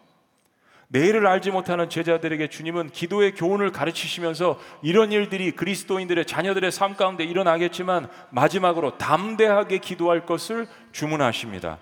내일을 0.88 1.26
알지 1.26 1.50
못하는 1.50 1.88
제자들에게 1.88 2.48
주님은 2.48 2.90
기도의 2.90 3.32
교훈을 3.34 3.72
가르치시면서 3.72 4.60
이런 4.82 5.10
일들이 5.10 5.52
그리스도인들의 5.52 6.26
자녀들의 6.26 6.70
삶 6.70 6.96
가운데 6.96 7.24
일어나겠지만 7.24 8.08
마지막으로 8.30 8.98
담대하게 8.98 9.78
기도할 9.78 10.26
것을 10.26 10.68
주문하십니다. 10.92 11.78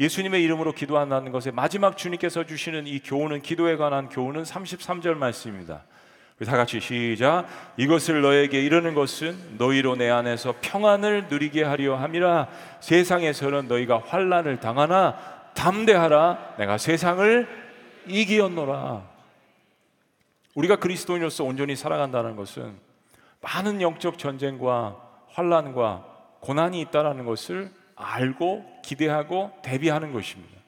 예수님의 0.00 0.42
이름으로 0.42 0.72
기도한다는 0.72 1.30
것에 1.30 1.50
마지막 1.50 1.98
주님께서 1.98 2.44
주시는 2.44 2.86
이 2.86 3.00
교훈은 3.00 3.42
기도에 3.42 3.76
관한 3.76 4.08
교훈은 4.08 4.44
33절 4.44 5.14
말씀입니다. 5.14 5.82
다 6.46 6.56
같이 6.56 6.80
시작. 6.80 7.46
이것을 7.76 8.22
너에게 8.22 8.62
이르는 8.62 8.94
것은 8.94 9.58
너희로 9.58 9.96
내 9.96 10.08
안에서 10.08 10.54
평안을 10.62 11.26
누리게 11.28 11.62
하려 11.62 11.96
함이라. 11.96 12.48
세상에서는 12.80 13.68
너희가 13.68 14.02
환란을 14.06 14.58
당하나 14.58 15.18
담대하라. 15.52 16.54
내가 16.56 16.78
세상을 16.78 17.46
이기었노라. 18.06 19.02
우리가 20.54 20.76
그리스도인으로서 20.76 21.44
온전히 21.44 21.76
살아간다는 21.76 22.36
것은 22.36 22.72
많은 23.42 23.82
영적 23.82 24.16
전쟁과 24.16 24.96
환란과 25.28 26.06
고난이 26.40 26.80
있다라는 26.80 27.26
것을 27.26 27.70
알고 27.96 28.79
기대하고 28.82 29.52
대비하는 29.62 30.12
것입니다. 30.12 30.58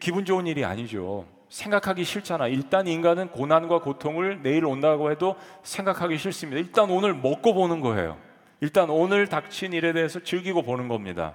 기분 0.00 0.24
좋은 0.24 0.46
일이 0.46 0.64
아니죠. 0.64 1.26
생각하기 1.48 2.04
싫잖아. 2.04 2.48
일단 2.48 2.86
인간은 2.86 3.28
고난과 3.30 3.80
고통을 3.80 4.42
내일 4.42 4.64
온다고 4.64 5.10
해도 5.10 5.36
생각하기 5.62 6.18
싫습니다. 6.18 6.60
일단 6.60 6.90
오늘 6.90 7.14
먹고 7.14 7.54
보는 7.54 7.80
거예요. 7.80 8.18
일단 8.60 8.90
오늘 8.90 9.28
닥친 9.28 9.72
일에 9.72 9.92
대해서 9.92 10.20
즐기고 10.20 10.62
보는 10.62 10.88
겁니다. 10.88 11.34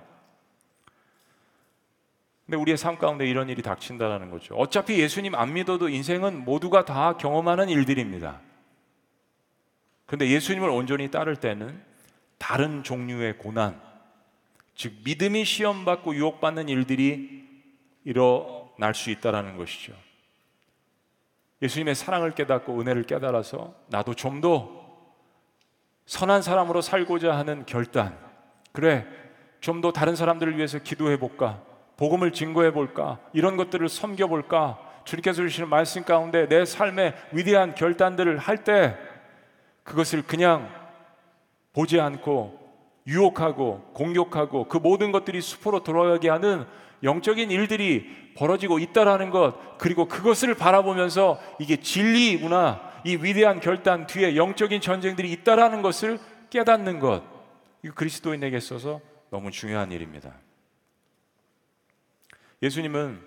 근데 2.46 2.58
우리의 2.58 2.78
삶 2.78 2.98
가운데 2.98 3.28
이런 3.28 3.48
일이 3.48 3.62
닥친다는 3.62 4.32
거죠. 4.32 4.56
어차피 4.56 5.00
예수님 5.00 5.36
안 5.36 5.54
믿어도 5.54 5.88
인생은 5.88 6.44
모두가 6.44 6.84
다 6.84 7.16
경험하는 7.16 7.70
일들입니다. 7.70 8.42
근데 10.08 10.28
예수님을 10.28 10.68
온전히 10.68 11.12
따를 11.12 11.36
때는 11.36 11.80
다른 12.40 12.82
종류의 12.84 13.38
고난, 13.38 13.80
즉 14.80 14.94
믿음이 15.04 15.44
시험받고 15.44 16.16
유혹받는 16.16 16.70
일들이 16.70 17.44
일어날 18.06 18.96
수 18.96 19.10
있다라는 19.10 19.58
것이죠. 19.58 19.92
예수님의 21.62 21.96
사랑을 21.96 22.32
깨닫고 22.34 22.80
은혜를 22.80 23.04
깨달아서 23.04 23.76
나도 23.88 24.14
좀 24.14 24.40
더 24.40 24.80
선한 26.06 26.42
사람으로 26.42 26.80
살고자 26.82 27.38
하는 27.38 27.66
결단. 27.66 28.18
그래, 28.72 29.06
좀 29.60 29.82
더 29.82 29.92
다른 29.92 30.16
사람들을 30.16 30.56
위해서 30.56 30.80
기도해 30.80 31.20
볼까? 31.20 31.62
복음을 31.98 32.32
증거해 32.32 32.72
볼까? 32.72 33.20
이런 33.34 33.58
것들을 33.58 33.90
섬겨 33.90 34.28
볼까? 34.28 34.80
주님께서 35.04 35.42
주시는 35.42 35.68
말씀 35.68 36.06
가운데 36.06 36.48
내 36.48 36.64
삶의 36.64 37.16
위대한 37.34 37.76
결단들을 37.76 38.38
할 38.38 38.64
때 38.64 38.96
그것을 39.84 40.22
그냥 40.22 40.74
보지 41.74 42.00
않고 42.00 42.69
유혹하고 43.10 43.92
공격하고 43.94 44.68
그 44.68 44.78
모든 44.78 45.12
것들이 45.12 45.42
수포로 45.42 45.84
돌아가게 45.84 46.30
하는 46.30 46.66
영적인 47.02 47.50
일들이 47.50 48.34
벌어지고 48.36 48.78
있다라는 48.78 49.32
것 49.32 49.78
그리고 49.78 50.08
그것을 50.08 50.54
바라보면서 50.54 51.40
이게 51.60 51.78
진리구나 51.78 52.88
이 53.06 53.16
위대한 53.16 53.60
결단 53.60 54.06
뒤에 54.06 54.36
영적인 54.36 54.80
전쟁들이 54.80 55.32
있다라는 55.32 55.82
것을 55.82 56.20
깨닫는 56.50 57.00
것 57.00 57.24
이거 57.84 57.94
그리스도인에게 57.96 58.58
있어서 58.58 59.02
너무 59.32 59.52
중요한 59.52 59.92
일입니다. 59.92 60.34
예수님은 62.62 63.22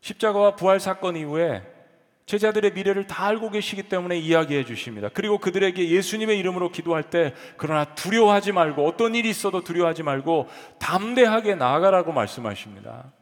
십자가와 0.00 0.56
부활 0.56 0.80
사건 0.80 1.16
이후에 1.16 1.62
제자들의 2.26 2.72
미래를 2.72 3.06
다 3.06 3.26
알고 3.26 3.50
계시기 3.50 3.84
때문에 3.84 4.18
이야기해 4.18 4.64
주십니다. 4.64 5.08
그리고 5.12 5.38
그들에게 5.38 5.88
예수님의 5.88 6.38
이름으로 6.40 6.72
기도할 6.72 7.04
때 7.04 7.34
그러나 7.56 7.84
두려워하지 7.84 8.50
말고 8.50 8.84
어떤 8.84 9.14
일이 9.14 9.30
있어도 9.30 9.62
두려워하지 9.62 10.02
말고 10.02 10.48
담대하게 10.80 11.54
나아가라고 11.54 12.12
말씀하십니다. 12.12 13.12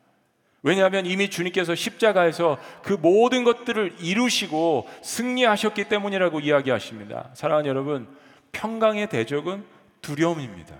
왜냐하면 0.62 1.04
이미 1.04 1.28
주님께서 1.28 1.74
십자가에서 1.74 2.58
그 2.82 2.94
모든 2.94 3.44
것들을 3.44 3.96
이루시고 4.00 4.88
승리하셨기 5.02 5.84
때문이라고 5.84 6.40
이야기하십니다. 6.40 7.28
사랑하는 7.34 7.68
여러분, 7.68 8.08
평강의 8.52 9.10
대적은 9.10 9.62
두려움입니다. 10.00 10.74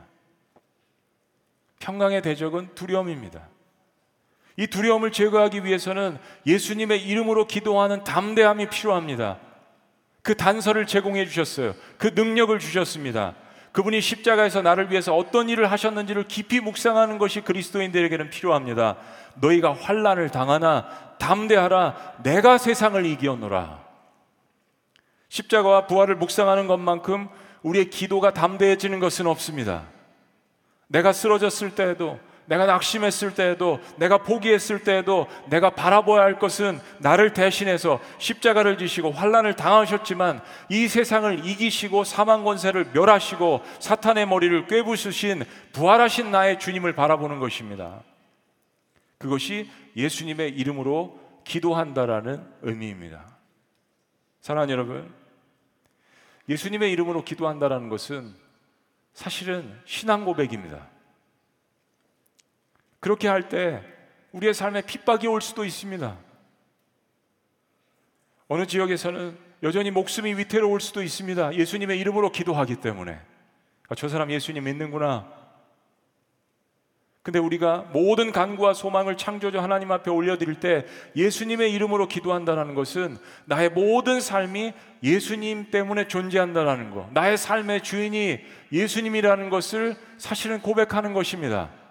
평강의 1.80 2.22
대적은 2.22 2.70
두려움입니다. 2.74 3.46
이 4.57 4.67
두려움을 4.67 5.11
제거하기 5.11 5.64
위해서는 5.64 6.19
예수님의 6.47 7.03
이름으로 7.05 7.47
기도하는 7.47 8.05
담대함이 8.05 8.69
필요합니다. 8.71 9.38
그 10.23 10.37
단서를 10.37 10.87
제공해 10.87 11.27
주셨어요. 11.27 11.75
그 11.99 12.12
능력을 12.14 12.59
주셨습니다. 12.59 13.35
그분이 13.73 14.01
십자가에서 14.01 14.62
나를 14.62 14.90
위해서 14.90 15.17
어떤 15.17 15.49
일을 15.49 15.71
하셨는지를 15.71 16.29
깊이 16.29 16.61
묵상하는 16.61 17.19
것이 17.19 17.40
그리스도인들에게는 17.40 18.31
필요합니다. 18.31 18.97
너희가 19.35 19.75
환란을 19.75 20.31
당하나 20.31 20.87
담대하라 21.19 22.21
내가 22.23 22.57
세상을 22.57 23.05
이기었노라. 23.05 23.83
십자가와 25.29 25.88
부활을 25.88 26.14
묵상하는 26.14 26.69
것만큼 26.69 27.29
우리의 27.62 27.90
기도가 27.90 28.33
담대해지는 28.33 29.01
것은 29.01 29.27
없습니다. 29.27 29.83
내가 30.87 31.12
쓰러졌을 31.12 31.75
때에도 31.75 32.21
내가 32.46 32.66
낙심했을 32.66 33.35
때에도 33.35 33.80
내가 33.96 34.18
포기했을 34.18 34.83
때에도 34.83 35.26
내가 35.48 35.70
바라봐야 35.70 36.22
할 36.22 36.38
것은 36.38 36.80
나를 36.98 37.33
대신해서 37.33 38.00
십자가를 38.18 38.76
지시고 38.78 39.11
환란을 39.11 39.57
당하셨지만 39.57 40.42
이 40.68 40.88
세상을 40.88 41.46
이기시고 41.46 42.04
사망 42.04 42.44
권세를 42.44 42.90
멸하시고 42.92 43.62
사탄의 43.80 44.26
머리를 44.26 44.66
꿰부수신 44.66 45.44
부활하신 45.72 46.30
나의 46.30 46.59
주님을 46.59 46.94
바라보는 46.94 47.40
것입니다. 47.40 48.02
그것이 49.18 49.70
예수님의 49.96 50.50
이름으로 50.50 51.18
기도한다라는 51.44 52.44
의미입니다. 52.62 53.26
사랑하는 54.40 54.72
여러분, 54.72 55.14
예수님의 56.48 56.92
이름으로 56.92 57.24
기도한다라는 57.24 57.88
것은 57.88 58.35
사실은 59.14 59.80
신앙 59.87 60.24
고백입니다. 60.24 60.88
그렇게 63.05 63.29
할 63.29 63.51
때 63.51 63.83
우리의 64.33 64.55
삶에 64.55 64.81
핍박이 64.81 65.27
올 65.27 65.43
수도 65.43 65.67
있습니다. 65.67 66.17
어느 68.49 68.67
지역에서는 68.67 69.37
여전히 69.62 69.90
목숨이 69.90 70.33
위태로울 70.33 70.81
수도 70.81 71.03
있습니다. 71.03 71.55
예수님의 71.55 72.01
이름으로 72.01 72.33
기도하기 72.33 72.77
때문에. 72.77 73.21
아, 73.90 73.95
저 73.95 74.09
사람 74.09 74.31
예수님 74.31 74.64
믿는구나. 74.64 75.31
근데 77.23 77.38
우리가 77.38 77.90
모든 77.93 78.33
간구와 78.33 78.73
소망을 78.73 79.19
창조주 79.19 79.61
하나님 79.61 79.93
앞에 79.93 80.11
올려드릴 80.11 80.61
때 80.61 80.87
예수님의 81.14 81.75
이름으로 81.75 82.09
기도한다는 82.09 82.75
것은 82.75 83.19
나의 83.45 83.69
모든 83.69 84.23
삶이 84.23 84.73
예수님 85.03 85.71
때문에 85.71 86.09
존재한다는 86.09 86.90
것, 86.90 87.12
나의 87.12 87.37
삶의 87.37 87.83
주인이 87.83 88.40
예수님이라는 88.73 89.51
것을 89.51 89.95
사실은 90.17 90.62
고백하는 90.62 91.12
것입니다. 91.12 91.84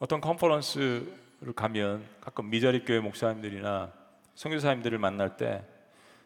어떤 0.00 0.22
컨퍼런스를 0.22 1.52
가면 1.54 2.02
가끔 2.22 2.48
미자립 2.48 2.86
교회 2.86 3.00
목사님들이나 3.00 3.92
선교사님들을 4.34 4.96
만날 4.96 5.36
때 5.36 5.62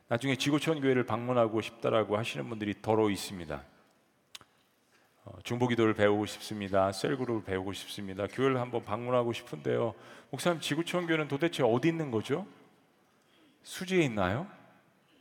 나중에 0.06 0.36
지구촌 0.36 0.80
교회를 0.80 1.04
방문하고 1.04 1.60
싶다라고 1.60 2.16
하시는 2.16 2.48
분들이 2.48 2.80
더러 2.80 3.10
있습니다. 3.10 3.60
어, 5.24 5.32
중보기도를 5.42 5.94
배우고 5.94 6.24
싶습니다. 6.26 6.92
셀그룹을 6.92 7.42
배우고 7.42 7.72
싶습니다. 7.72 8.28
교회를 8.28 8.60
한번 8.60 8.84
방문하고 8.84 9.32
싶은데요. 9.32 9.92
목사님 10.30 10.60
지구촌 10.60 11.08
교회는 11.08 11.26
도대체 11.26 11.64
어디 11.64 11.88
있는 11.88 12.12
거죠? 12.12 12.46
수지에 13.64 14.04
있나요? 14.04 14.46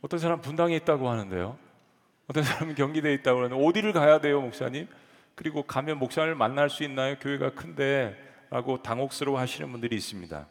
어떤 0.00 0.20
사람 0.20 0.40
분당에 0.40 0.76
있다고 0.76 1.08
하는데요. 1.08 1.58
어떤 2.28 2.44
사람은 2.44 2.76
경기도에 2.76 3.14
있다고 3.14 3.42
하는데 3.42 3.66
어디를 3.66 3.92
가야 3.92 4.20
돼요, 4.20 4.40
목사님? 4.40 4.86
그리고 5.34 5.64
가면 5.64 5.98
목사를 5.98 6.32
만날 6.36 6.70
수 6.70 6.84
있나요? 6.84 7.16
교회가 7.18 7.54
큰데 7.54 8.32
라고 8.50 8.82
당혹스러워 8.82 9.38
하시는 9.38 9.70
분들이 9.70 9.96
있습니다. 9.96 10.46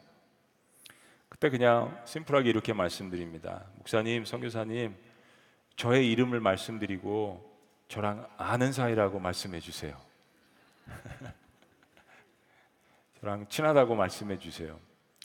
그때 1.28 1.50
그냥 1.50 2.00
심플하게 2.04 2.48
이렇게 2.48 2.72
말씀드립니다. 2.72 3.64
목사님, 3.76 4.24
선교사님, 4.24 4.94
저의 5.76 6.10
이름을 6.12 6.40
말씀드리고 6.40 7.52
저랑 7.88 8.28
아는 8.36 8.72
사이라고 8.72 9.18
말씀해 9.18 9.60
주세요. 9.60 9.96
저랑 13.20 13.48
친하다고 13.48 13.94
말씀해 13.94 14.38
주세요. 14.38 14.78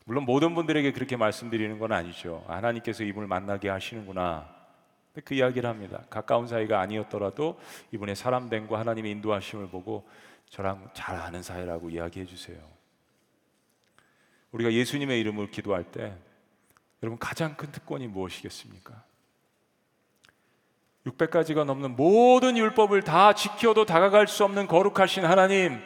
물론 0.06 0.26
모든 0.26 0.56
분들에게 0.56 0.92
그렇게 0.94 1.16
말씀드리는 1.16 1.78
건 1.78 1.92
아니죠. 1.92 2.44
하나님께서 2.48 3.04
이분을 3.04 3.28
만나게 3.28 3.70
하시는구나. 3.70 4.50
그 5.24 5.34
이야기를 5.34 5.70
합니다. 5.70 6.04
가까운 6.10 6.48
사이가 6.48 6.80
아니었더라도 6.80 7.60
이분의 7.92 8.16
사람됨과 8.16 8.80
하나님의 8.80 9.12
인도하심을 9.12 9.68
보고 9.70 10.08
저랑 10.50 10.90
잘 10.94 11.16
아는 11.16 11.42
사이라고 11.44 11.90
이야기해 11.90 12.26
주세요. 12.26 12.58
우리가 14.52 14.74
예수님의 14.74 15.20
이름을 15.20 15.52
기도할 15.52 15.84
때 15.84 16.16
여러분 17.04 17.20
가장 17.20 17.56
큰 17.56 17.72
특권이 17.72 18.08
무엇이겠습니까? 18.08 19.04
600가지가 21.06 21.66
넘는 21.66 21.96
모든 21.96 22.58
율법을 22.58 23.04
다 23.04 23.34
지켜도 23.34 23.86
다가갈 23.86 24.28
수 24.28 24.44
없는 24.44 24.68
거룩하신 24.68 25.24
하나님 25.24 25.80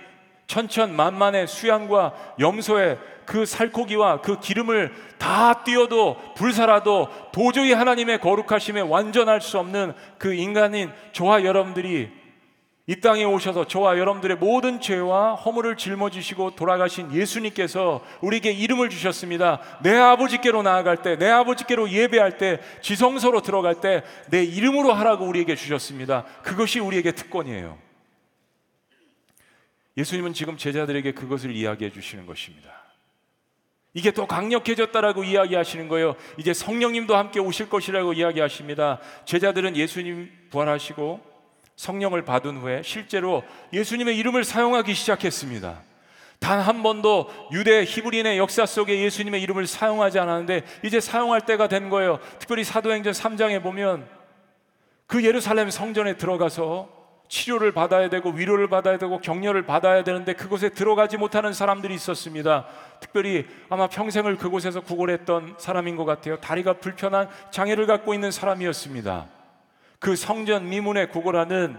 천천만만의 0.47 1.47
수양과 1.47 2.35
염소의 2.39 2.99
그 3.25 3.45
살코기와 3.45 4.21
그 4.21 4.39
기름을 4.39 4.93
다 5.17 5.63
띄어도 5.63 6.33
불살아도 6.35 7.31
도저히 7.31 7.73
하나님의 7.73 8.19
거룩하심에 8.19 8.81
완전할 8.81 9.39
수 9.39 9.59
없는 9.59 9.93
그 10.17 10.33
인간인 10.33 10.91
저와 11.13 11.43
여러분들이 11.43 12.11
이 12.85 12.99
땅에 12.99 13.23
오셔서 13.23 13.65
저와 13.65 13.97
여러분들의 13.97 14.37
모든 14.37 14.81
죄와 14.81 15.35
허물을 15.35 15.77
짊어지시고 15.77 16.55
돌아가신 16.55 17.13
예수님께서 17.13 18.05
우리에게 18.19 18.51
이름을 18.51 18.89
주셨습니다. 18.89 19.61
내 19.83 19.95
아버지께로 19.95 20.63
나아갈 20.63 21.01
때, 21.01 21.17
내 21.17 21.29
아버지께로 21.29 21.89
예배할 21.89 22.37
때, 22.37 22.59
지성소로 22.81 23.41
들어갈 23.41 23.79
때 23.79 24.03
내 24.29 24.43
이름으로 24.43 24.91
하라고 24.91 25.25
우리에게 25.25 25.55
주셨습니다. 25.55 26.25
그것이 26.41 26.79
우리에게 26.79 27.13
특권이에요. 27.13 27.77
예수님은 29.95 30.33
지금 30.33 30.57
제자들에게 30.57 31.13
그것을 31.13 31.55
이야기해 31.55 31.91
주시는 31.91 32.25
것입니다. 32.25 32.69
이게 33.93 34.11
더 34.11 34.25
강력해졌다라고 34.25 35.23
이야기하시는 35.23 35.87
거예요. 35.87 36.15
이제 36.37 36.51
성령님도 36.51 37.15
함께 37.15 37.39
오실 37.39 37.69
것이라고 37.69 38.13
이야기하십니다. 38.13 38.99
제자들은 39.25 39.77
예수님 39.77 40.31
부활하시고 40.49 41.32
성령을 41.75 42.23
받은 42.23 42.57
후에 42.57 42.81
실제로 42.83 43.43
예수님의 43.71 44.17
이름을 44.17 44.43
사용하기 44.43 44.93
시작했습니다. 44.93 45.81
단 46.39 46.59
한 46.59 46.83
번도 46.83 47.29
유대 47.53 47.85
히브리인의 47.85 48.37
역사 48.37 48.65
속에 48.65 48.99
예수님의 49.01 49.41
이름을 49.43 49.65
사용하지 49.65 50.19
않았는데 50.19 50.63
이제 50.83 50.99
사용할 50.99 51.41
때가 51.41 51.67
된 51.67 51.89
거예요. 51.89 52.19
특별히 52.37 52.65
사도행전 52.65 53.13
3장에 53.13 53.63
보면 53.63 54.05
그 55.07 55.23
예루살렘 55.23 55.69
성전에 55.69 56.17
들어가서 56.17 56.89
치료를 57.29 57.71
받아야 57.71 58.09
되고 58.09 58.29
위로를 58.29 58.67
받아야 58.67 58.97
되고 58.97 59.19
격려를 59.19 59.65
받아야 59.65 60.03
되는데 60.03 60.33
그곳에 60.33 60.69
들어가지 60.69 61.17
못하는 61.17 61.53
사람들이 61.53 61.93
있었습니다. 61.95 62.67
특별히 62.99 63.47
아마 63.69 63.87
평생을 63.87 64.37
그곳에서 64.37 64.81
구걸했던 64.81 65.55
사람인 65.57 65.95
것 65.95 66.05
같아요. 66.05 66.37
다리가 66.39 66.73
불편한 66.73 67.29
장애를 67.51 67.87
갖고 67.87 68.13
있는 68.13 68.31
사람이었습니다. 68.31 69.42
그 70.03 70.17
성전 70.17 70.67
미문에 70.67 71.05
구걸하는 71.05 71.77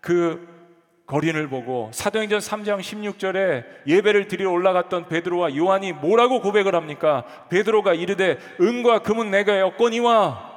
그 0.00 0.46
거린을 1.04 1.48
보고 1.48 1.90
사도행전 1.92 2.38
3장 2.38 2.78
16절에 2.78 3.64
예배를 3.88 4.28
드리러 4.28 4.52
올라갔던 4.52 5.08
베드로와 5.08 5.56
요한이 5.56 5.92
뭐라고 5.94 6.40
고백을 6.40 6.76
합니까? 6.76 7.24
베드로가 7.50 7.94
이르되 7.94 8.38
은과 8.60 9.00
금은 9.00 9.32
내가 9.32 9.58
였거니와 9.58 10.52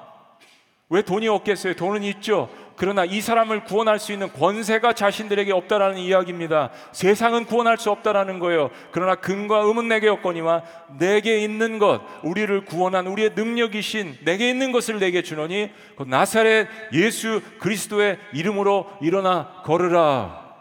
왜 0.89 1.01
돈이 1.01 1.27
없겠어요? 1.27 1.73
돈은 1.73 2.03
있죠. 2.03 2.47
그러나 2.79 3.03
이 3.03 3.19
사람을 3.19 3.65
구원할 3.65 3.99
수 3.99 4.13
있는 4.13 4.31
권세가 4.31 4.93
자신들에게 4.93 5.51
없다라는 5.51 5.97
이야기입니다. 5.97 6.69
세상은 6.93 7.43
구원할 7.43 7.77
수 7.77 7.91
없다라는 7.91 8.39
거예요. 8.39 8.69
그러나 8.91 9.15
근과 9.15 9.69
음은 9.69 9.89
내게 9.89 10.07
없거니와 10.07 10.63
내게 10.97 11.39
있는 11.43 11.77
것, 11.77 12.01
우리를 12.23 12.63
구원한 12.63 13.07
우리의 13.07 13.31
능력이신 13.35 14.19
내게 14.23 14.49
있는 14.49 14.71
것을 14.71 14.97
내게 14.97 15.21
주노니 15.23 15.71
그 15.97 16.03
나사렛 16.03 16.69
예수 16.93 17.41
그리스도의 17.59 18.17
이름으로 18.31 18.89
일어나 19.01 19.61
걸으라. 19.65 20.55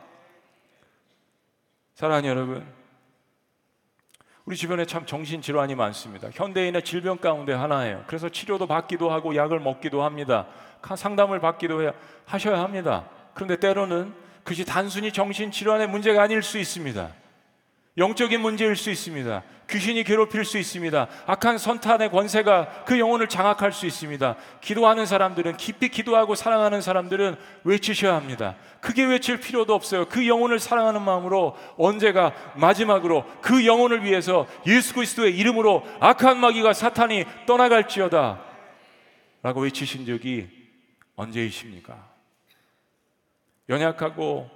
사랑하는 1.95 2.29
여러분, 2.29 2.78
우리 4.49 4.57
주변에 4.57 4.87
참 4.87 5.05
정신질환이 5.05 5.75
많습니다. 5.75 6.31
현대인의 6.33 6.83
질병 6.83 7.19
가운데 7.19 7.53
하나예요. 7.53 8.03
그래서 8.07 8.31
치료도 8.31 8.67
받기도 8.67 9.11
하고 9.11 9.37
약을 9.37 9.61
먹기도 9.61 10.03
합니다. 10.03 10.47
상담을 10.97 11.39
받기도 11.39 11.83
해야, 11.83 11.93
하셔야 12.25 12.61
합니다. 12.61 13.05
그런데 13.35 13.61
때로는 13.61 14.15
그것이 14.45 14.65
단순히 14.65 15.13
정신질환의 15.13 15.89
문제가 15.89 16.23
아닐 16.23 16.43
수 16.43 16.57
있습니다. 16.57 17.11
영적인 17.99 18.41
문제일 18.41 18.77
수 18.77 18.91
있습니다. 18.91 19.43
귀신이 19.69 20.05
괴롭힐 20.05 20.45
수 20.45 20.57
있습니다. 20.57 21.09
악한 21.27 21.59
선탄의 21.59 22.11
권세가 22.11 22.85
그 22.87 22.99
영혼을 22.99 23.29
장악할 23.29 23.73
수 23.73 23.87
있습니다. 23.87 24.37
기도하는 24.61 25.05
사람들은 25.05 25.57
깊이 25.57 25.89
기도하고 25.89 26.35
사랑하는 26.35 26.81
사람들은 26.81 27.37
외치셔야 27.65 28.15
합니다. 28.15 28.57
크게 28.81 29.05
외칠 29.05 29.41
필요도 29.41 29.75
없어요. 29.75 30.07
그 30.07 30.27
영혼을 30.27 30.59
사랑하는 30.59 31.03
마음으로 31.03 31.57
언제가 31.77 32.33
마지막으로 32.55 33.25
그 33.43 33.67
영혼을 33.67 34.05
위해서 34.05 34.47
예수 34.67 34.95
그리스도의 34.95 35.37
이름으로 35.37 35.85
악한 36.01 36.39
마귀가 36.39 36.73
사탄이 36.73 37.25
떠나갈지어다 37.47 38.41
라고 39.43 39.61
외치신 39.61 40.07
적이 40.07 40.49
언제이십니까? 41.17 42.09
연약하고 43.69 44.49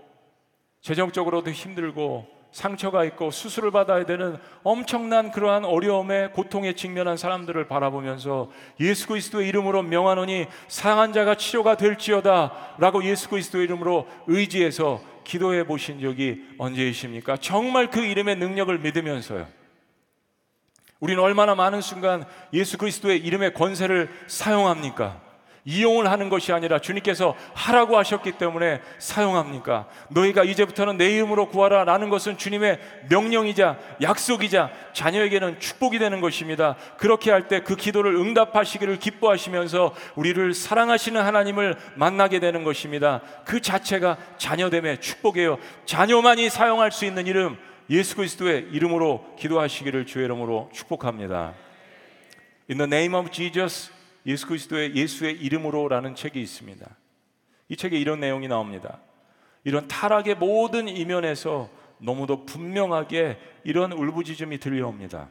재정적으로도 0.80 1.50
힘들고 1.50 2.31
상처가 2.52 3.04
있고 3.04 3.30
수술을 3.30 3.70
받아야 3.70 4.04
되는 4.04 4.36
엄청난 4.62 5.32
그러한 5.32 5.64
어려움에 5.64 6.28
고통에 6.28 6.74
직면한 6.74 7.16
사람들을 7.16 7.66
바라보면서 7.66 8.50
예수 8.78 9.08
그리스도의 9.08 9.48
이름으로 9.48 9.82
명하노니 9.82 10.46
상한 10.68 11.12
자가 11.12 11.34
치료가 11.34 11.76
될지어다라고 11.76 13.04
예수 13.04 13.28
그리스도의 13.30 13.64
이름으로 13.64 14.06
의지해서 14.26 15.00
기도해 15.24 15.64
보신 15.64 16.00
적이 16.00 16.42
언제이십니까? 16.58 17.38
정말 17.38 17.90
그 17.90 18.04
이름의 18.04 18.36
능력을 18.36 18.78
믿으면서요. 18.78 19.46
우리는 21.00 21.20
얼마나 21.20 21.54
많은 21.54 21.80
순간 21.80 22.24
예수 22.52 22.78
그리스도의 22.78 23.18
이름의 23.18 23.54
권세를 23.54 24.10
사용합니까? 24.28 25.20
이용을 25.64 26.10
하는 26.10 26.28
것이 26.28 26.52
아니라 26.52 26.80
주님께서 26.80 27.36
하라고 27.54 27.96
하셨기 27.98 28.32
때문에 28.32 28.80
사용합니까? 28.98 29.86
너희가 30.08 30.42
이제부터는 30.42 30.96
내 30.96 31.10
이름으로 31.14 31.48
구하라 31.48 31.84
라는 31.84 32.08
것은 32.10 32.36
주님의 32.36 32.80
명령이자 33.08 33.78
약속이자 34.00 34.70
자녀에게는 34.92 35.60
축복이 35.60 35.98
되는 35.98 36.20
것입니다. 36.20 36.76
그렇게 36.96 37.30
할 37.30 37.48
때 37.48 37.60
그 37.60 37.76
기도를 37.76 38.16
응답하시기를 38.16 38.98
기뻐하시면서 38.98 39.94
우리를 40.16 40.52
사랑하시는 40.54 41.20
하나님을 41.20 41.76
만나게 41.94 42.40
되는 42.40 42.64
것입니다. 42.64 43.20
그 43.44 43.60
자체가 43.60 44.16
자녀됨의 44.38 45.00
축복이에요. 45.00 45.58
자녀만이 45.86 46.50
사용할 46.50 46.90
수 46.90 47.04
있는 47.04 47.26
이름 47.26 47.56
예수 47.90 48.16
그리스도의 48.16 48.68
이름으로 48.72 49.34
기도하시기를 49.38 50.06
주의 50.06 50.24
이름으로 50.24 50.70
축복합니다. 50.72 51.54
In 52.70 52.78
the 52.78 52.84
name 52.88 53.14
of 53.16 53.30
Jesus 53.30 53.92
예수 54.26 54.46
그리스도의 54.46 54.94
예수의 54.94 55.34
이름으로라는 55.40 56.14
책이 56.14 56.40
있습니다. 56.40 56.86
이 57.68 57.76
책에 57.76 57.98
이런 57.98 58.20
내용이 58.20 58.48
나옵니다. 58.48 58.98
이런 59.64 59.88
타락의 59.88 60.36
모든 60.36 60.88
이면에서 60.88 61.70
너무도 61.98 62.44
분명하게 62.46 63.38
이런 63.64 63.92
울부짖음이 63.92 64.58
들려옵니다. 64.58 65.28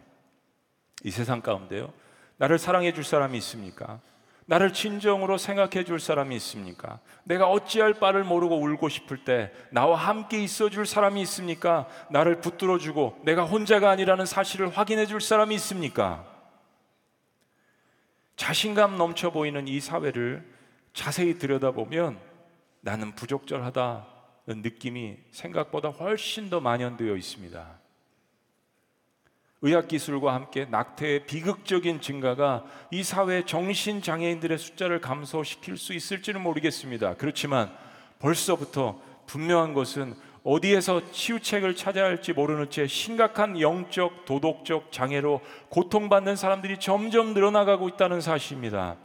이 1.04 1.12
세상 1.12 1.42
가운데요. 1.42 1.92
나를 2.38 2.58
사랑해 2.58 2.94
줄 2.94 3.04
사람이 3.04 3.38
있습니까? 3.40 4.00
나를 4.46 4.74
진정으로 4.74 5.38
생각해 5.38 5.84
줄 5.86 6.00
사람이 6.00 6.36
있습니까? 6.38 7.00
내가 7.24 7.48
어찌할 7.48 7.94
바를 7.94 8.24
모르고 8.24 8.58
울고 8.58 8.90
싶을 8.90 9.24
때 9.24 9.52
나와 9.70 9.96
함께 9.98 10.42
있어 10.44 10.70
줄 10.70 10.86
사람이 10.86 11.22
있습니까? 11.22 11.88
나를 12.10 12.42
붙들어 12.42 12.78
주고 12.78 13.18
내가 13.24 13.44
혼자가 13.44 13.90
아니라는 13.92 14.26
사실을 14.26 14.70
확인해 14.70 15.06
줄 15.06 15.22
사람이 15.22 15.56
있습니까? 15.56 16.26
자신감 18.42 18.98
넘쳐 18.98 19.30
보이는 19.30 19.68
이 19.68 19.80
사회를 19.80 20.44
자세히 20.94 21.38
들여다보면 21.38 22.18
나는 22.80 23.14
부적절하다는 23.14 24.64
느낌이 24.64 25.18
생각보다 25.30 25.90
훨씬 25.90 26.50
더 26.50 26.60
만연되어 26.60 27.16
있습니다. 27.18 27.80
의학 29.62 29.88
기술과 29.88 30.34
함께 30.34 30.66
낙태의 30.66 31.28
비극적인 31.28 32.02
증가가 32.02 32.66
이 32.90 33.04
사회 33.04 33.46
정신 33.46 34.02
장애인들의 34.02 34.58
숫자를 34.58 35.00
감소시킬 35.02 35.78
수 35.78 35.94
있을지는 35.94 36.42
모르겠습니다. 36.42 37.18
그렇지만 37.18 37.72
벌써부터 38.18 39.00
분명한 39.28 39.76
것은 39.76 40.16
어디에서 40.44 41.12
치유책을 41.12 41.76
찾아야 41.76 42.06
할지 42.06 42.34
모르는 42.34 42.70
채 42.70 42.88
심각한 42.88 43.60
영적, 43.60 44.26
도덕적 44.26 44.92
장애로 44.92 45.42
고통받는 45.70 46.36
사람들이 46.36 46.80
점점 46.80 47.34
늘어나가고 47.34 47.88
있다는 47.90 48.22
사실입니다. 48.22 48.98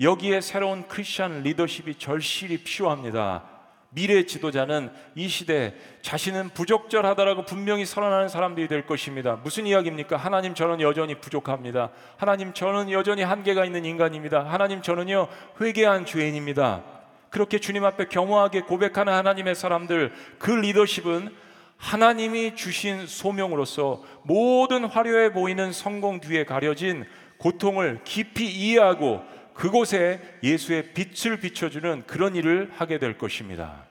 여기에 0.00 0.42
새로운 0.42 0.86
크리스천 0.86 1.42
리더십이 1.42 1.94
절실히 1.94 2.58
필요합니다. 2.58 3.44
미래 3.88 4.26
지도자는 4.26 4.90
이 5.14 5.26
시대 5.26 5.72
자신은 6.02 6.50
부적절하다라고 6.50 7.46
분명히 7.46 7.86
선언하는 7.86 8.28
사람들이 8.28 8.68
될 8.68 8.84
것입니다. 8.84 9.36
무슨 9.42 9.66
이야기입니까? 9.66 10.18
하나님 10.18 10.54
저는 10.54 10.82
여전히 10.82 11.14
부족합니다. 11.14 11.90
하나님 12.18 12.52
저는 12.52 12.90
여전히 12.90 13.22
한계가 13.22 13.64
있는 13.64 13.86
인간입니다. 13.86 14.44
하나님 14.44 14.82
저는요 14.82 15.28
회개한 15.58 16.04
죄인입니다. 16.04 16.95
그렇게 17.30 17.58
주님 17.58 17.84
앞에 17.84 18.06
겸허하게 18.06 18.62
고백하는 18.62 19.12
하나님의 19.12 19.54
사람들 19.54 20.12
그 20.38 20.50
리더십은 20.50 21.34
하나님이 21.76 22.56
주신 22.56 23.06
소명으로서 23.06 24.02
모든 24.22 24.84
화려해 24.84 25.32
보이는 25.32 25.72
성공 25.72 26.20
뒤에 26.20 26.44
가려진 26.44 27.04
고통을 27.38 28.00
깊이 28.04 28.46
이해하고 28.50 29.22
그곳에 29.52 30.20
예수의 30.42 30.94
빛을 30.94 31.40
비춰주는 31.40 32.04
그런 32.06 32.34
일을 32.34 32.70
하게 32.76 32.98
될 32.98 33.18
것입니다. 33.18 33.86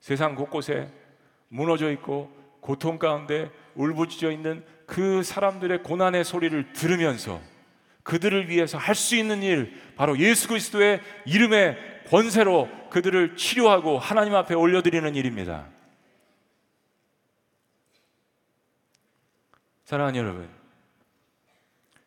세상 0.00 0.34
곳곳에 0.34 0.88
무너져 1.48 1.90
있고 1.92 2.30
고통 2.60 2.98
가운데 2.98 3.50
울부짖어 3.74 4.30
있는 4.30 4.64
그 4.86 5.22
사람들의 5.22 5.82
고난의 5.82 6.24
소리를 6.24 6.72
들으면서 6.72 7.40
그들을 8.02 8.48
위해서 8.48 8.78
할 8.78 8.94
수 8.94 9.14
있는 9.14 9.42
일, 9.42 9.74
바로 9.96 10.18
예수 10.18 10.48
그리스도의 10.48 11.00
이름의 11.26 11.76
권세로 12.10 12.68
그들을 12.90 13.36
치료하고 13.36 13.98
하나님 13.98 14.34
앞에 14.34 14.54
올려드리는 14.54 15.14
일입니다. 15.14 15.66
사랑하는 19.84 20.18
여러분, 20.18 20.48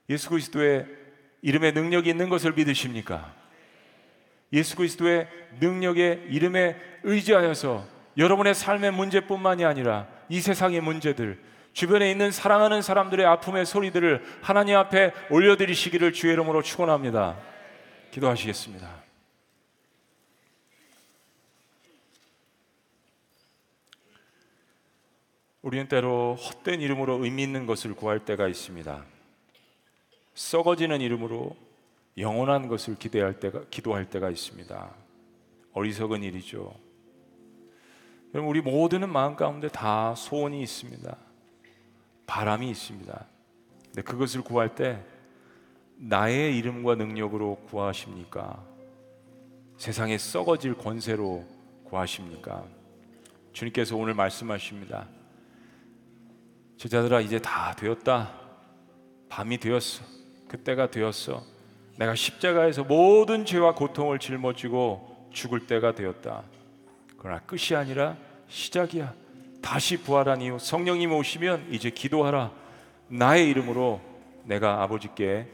예수 0.09 0.29
그리스도의 0.29 0.85
이름에 1.41 1.71
능력이 1.71 2.09
있는 2.09 2.27
것을 2.27 2.51
믿으십니까? 2.53 3.33
예수 4.51 4.75
그리스도의 4.75 5.27
능력의 5.61 6.27
이름에 6.29 6.75
의지하여서 7.03 7.85
여러분의 8.17 8.55
삶의 8.55 8.91
문제뿐만이 8.91 9.63
아니라 9.63 10.07
이 10.27 10.41
세상의 10.41 10.81
문제들, 10.81 11.41
주변에 11.71 12.11
있는 12.11 12.29
사랑하는 12.29 12.81
사람들의 12.81 13.25
아픔의 13.25 13.65
소리들을 13.65 14.21
하나님 14.41 14.75
앞에 14.75 15.13
올려드리시기를 15.29 16.11
주의 16.11 16.33
이름으로 16.33 16.61
축원합니다. 16.61 17.37
기도하시겠습니다. 18.11 19.02
우리는 25.63 25.87
때로 25.87 26.35
헛된 26.35 26.81
이름으로 26.81 27.23
의미 27.23 27.41
있는 27.43 27.65
것을 27.65 27.95
구할 27.95 28.19
때가 28.25 28.49
있습니다. 28.49 29.05
썩어지는 30.35 30.99
이름으로 30.99 31.55
영원한 32.17 32.67
것을 32.67 32.95
기대할 32.95 33.39
때가 33.39 33.63
기도할 33.71 34.09
때가 34.09 34.29
있습니다. 34.29 34.93
어리석은 35.71 36.21
일이죠. 36.21 36.75
여러분 38.33 38.49
우리 38.49 38.59
모두는 38.59 39.09
마음 39.09 39.37
가운데 39.37 39.69
다 39.69 40.13
소원이 40.15 40.61
있습니다. 40.61 41.15
바람이 42.27 42.69
있습니다. 42.69 43.25
근데 43.85 44.01
그것을 44.01 44.41
구할 44.41 44.75
때 44.75 45.01
나의 45.95 46.57
이름과 46.57 46.95
능력으로 46.95 47.55
구하십니까? 47.69 48.61
세상에 49.77 50.17
썩어질 50.17 50.73
권세로 50.77 51.45
구하십니까? 51.85 52.65
주님께서 53.53 53.95
오늘 53.95 54.13
말씀하십니다. 54.13 55.07
제자들아 56.77 57.21
이제 57.21 57.39
다 57.39 57.73
되었다. 57.77 58.33
밤이 59.29 59.57
되었어. 59.57 60.03
그때가 60.47 60.91
되었어. 60.91 61.43
내가 61.97 62.15
십자가에서 62.15 62.83
모든 62.83 63.45
죄와 63.45 63.75
고통을 63.75 64.19
짊어지고 64.19 65.29
죽을 65.31 65.67
때가 65.67 65.95
되었다. 65.95 66.43
그러나 67.17 67.39
끝이 67.39 67.75
아니라 67.75 68.17
시작이야. 68.47 69.13
다시 69.61 69.97
부활한 69.97 70.41
이후 70.41 70.59
성령님 70.59 71.13
오시면 71.13 71.67
이제 71.71 71.89
기도하라. 71.89 72.51
나의 73.07 73.49
이름으로 73.49 74.01
내가 74.43 74.83
아버지께 74.83 75.47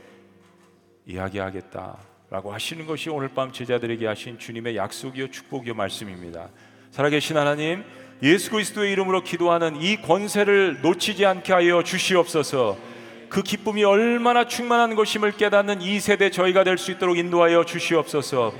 이야기하겠다. 1.05 1.97
라고 2.31 2.53
하시는 2.53 2.85
것이 2.85 3.09
오늘 3.09 3.29
밤 3.29 3.51
제자들에게 3.51 4.05
하신 4.05 4.37
주님의 4.37 4.75
약속이요 4.75 5.31
축복이요 5.31 5.73
말씀입니다. 5.73 6.49
살아계신 6.91 7.37
하나님, 7.37 7.83
예수 8.21 8.51
그리스도의 8.51 8.91
이름으로 8.91 9.23
기도하는 9.23 9.81
이 9.81 10.01
권세를 10.01 10.79
놓치지 10.81 11.25
않게 11.25 11.53
하여 11.53 11.83
주시옵소서. 11.83 12.77
그 13.29 13.43
기쁨이 13.43 13.83
얼마나 13.83 14.45
충만한 14.45 14.95
것임을 14.95 15.33
깨닫는 15.33 15.81
이 15.81 15.99
세대 15.99 16.29
저희가 16.29 16.63
될 16.63 16.77
수 16.77 16.91
있도록 16.91 17.17
인도하여 17.17 17.63
주시옵소서. 17.63 18.53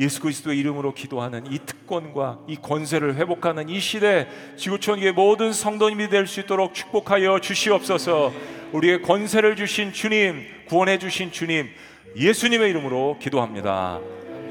예수 0.00 0.20
그리스도의 0.20 0.58
이름으로 0.58 0.92
기도하는 0.94 1.44
이 1.48 1.58
특권과 1.64 2.40
이 2.48 2.56
권세를 2.56 3.14
회복하는 3.14 3.68
이 3.68 3.78
시대 3.78 4.26
지구촌의 4.56 5.12
모든 5.12 5.52
성도님이 5.52 6.08
될 6.08 6.26
수 6.26 6.40
있도록 6.40 6.74
축복하여 6.74 7.38
주시옵소서. 7.38 8.32
우리의 8.72 9.02
권세를 9.02 9.54
주신 9.54 9.92
주님, 9.92 10.44
구원해 10.66 10.98
주신 10.98 11.30
주님, 11.30 11.68
예수님의 12.16 12.70
이름으로 12.70 13.18
기도합니다. 13.20 14.00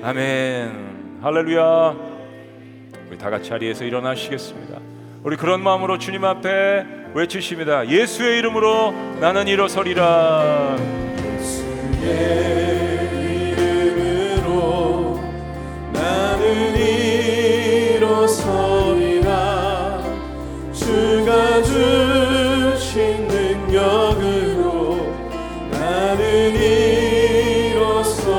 아멘. 0.02 1.20
할렐루야. 1.22 2.13
우리 3.14 3.20
다 3.20 3.30
같이 3.30 3.48
자리에서 3.50 3.84
일어나시겠습니다. 3.86 4.80
우리 5.22 5.38
그런 5.38 5.62
마음으로 5.62 6.00
주님 6.00 6.26
앞에 6.26 6.84
외치십니다. 7.14 7.88
예수의 7.88 8.40
이름으로 8.40 8.92
나는 9.22 9.48
일어서리라. 9.48 10.76
예수의 11.38 12.50
이름으로 13.52 15.20
나는 15.94 16.76
일어서리라. 18.00 18.34
주가 20.74 21.62
주신 21.62 23.28
능력으로 23.28 25.14
나는 25.70 26.56
일어서리라. 27.76 28.36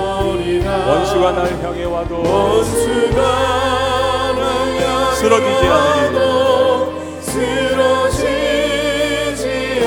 원수가 0.89 1.31
날 1.31 1.47
향해 1.63 1.85
와도 1.85 2.21
원수가 2.21 3.64
쓰러지지 5.25 5.67
않으리. 5.67 6.19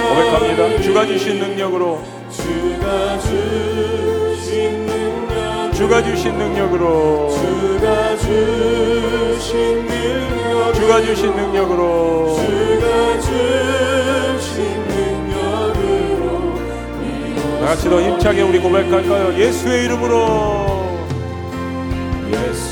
고백합니다. 0.10 0.82
주가 0.82 1.06
주신 1.06 1.38
능력으로 1.38 2.02
주가 2.32 3.20
주신 3.20 4.86
능력 4.88 5.74
주가 5.76 6.02
주신 6.02 6.36
능력으로 6.40 7.30
주가 7.30 8.18
주신 8.18 9.86
능력으로 9.86 10.74
주가 10.74 11.02
주신 11.02 11.32
능력으로 11.36 12.38
다 17.60 17.66
같이 17.68 17.90
더 17.90 18.02
힘차게 18.02 18.42
우리 18.42 18.60
고백할까요? 18.60 19.38
예수의 19.38 19.86
이름으로 19.86 20.98
예수 22.32 22.67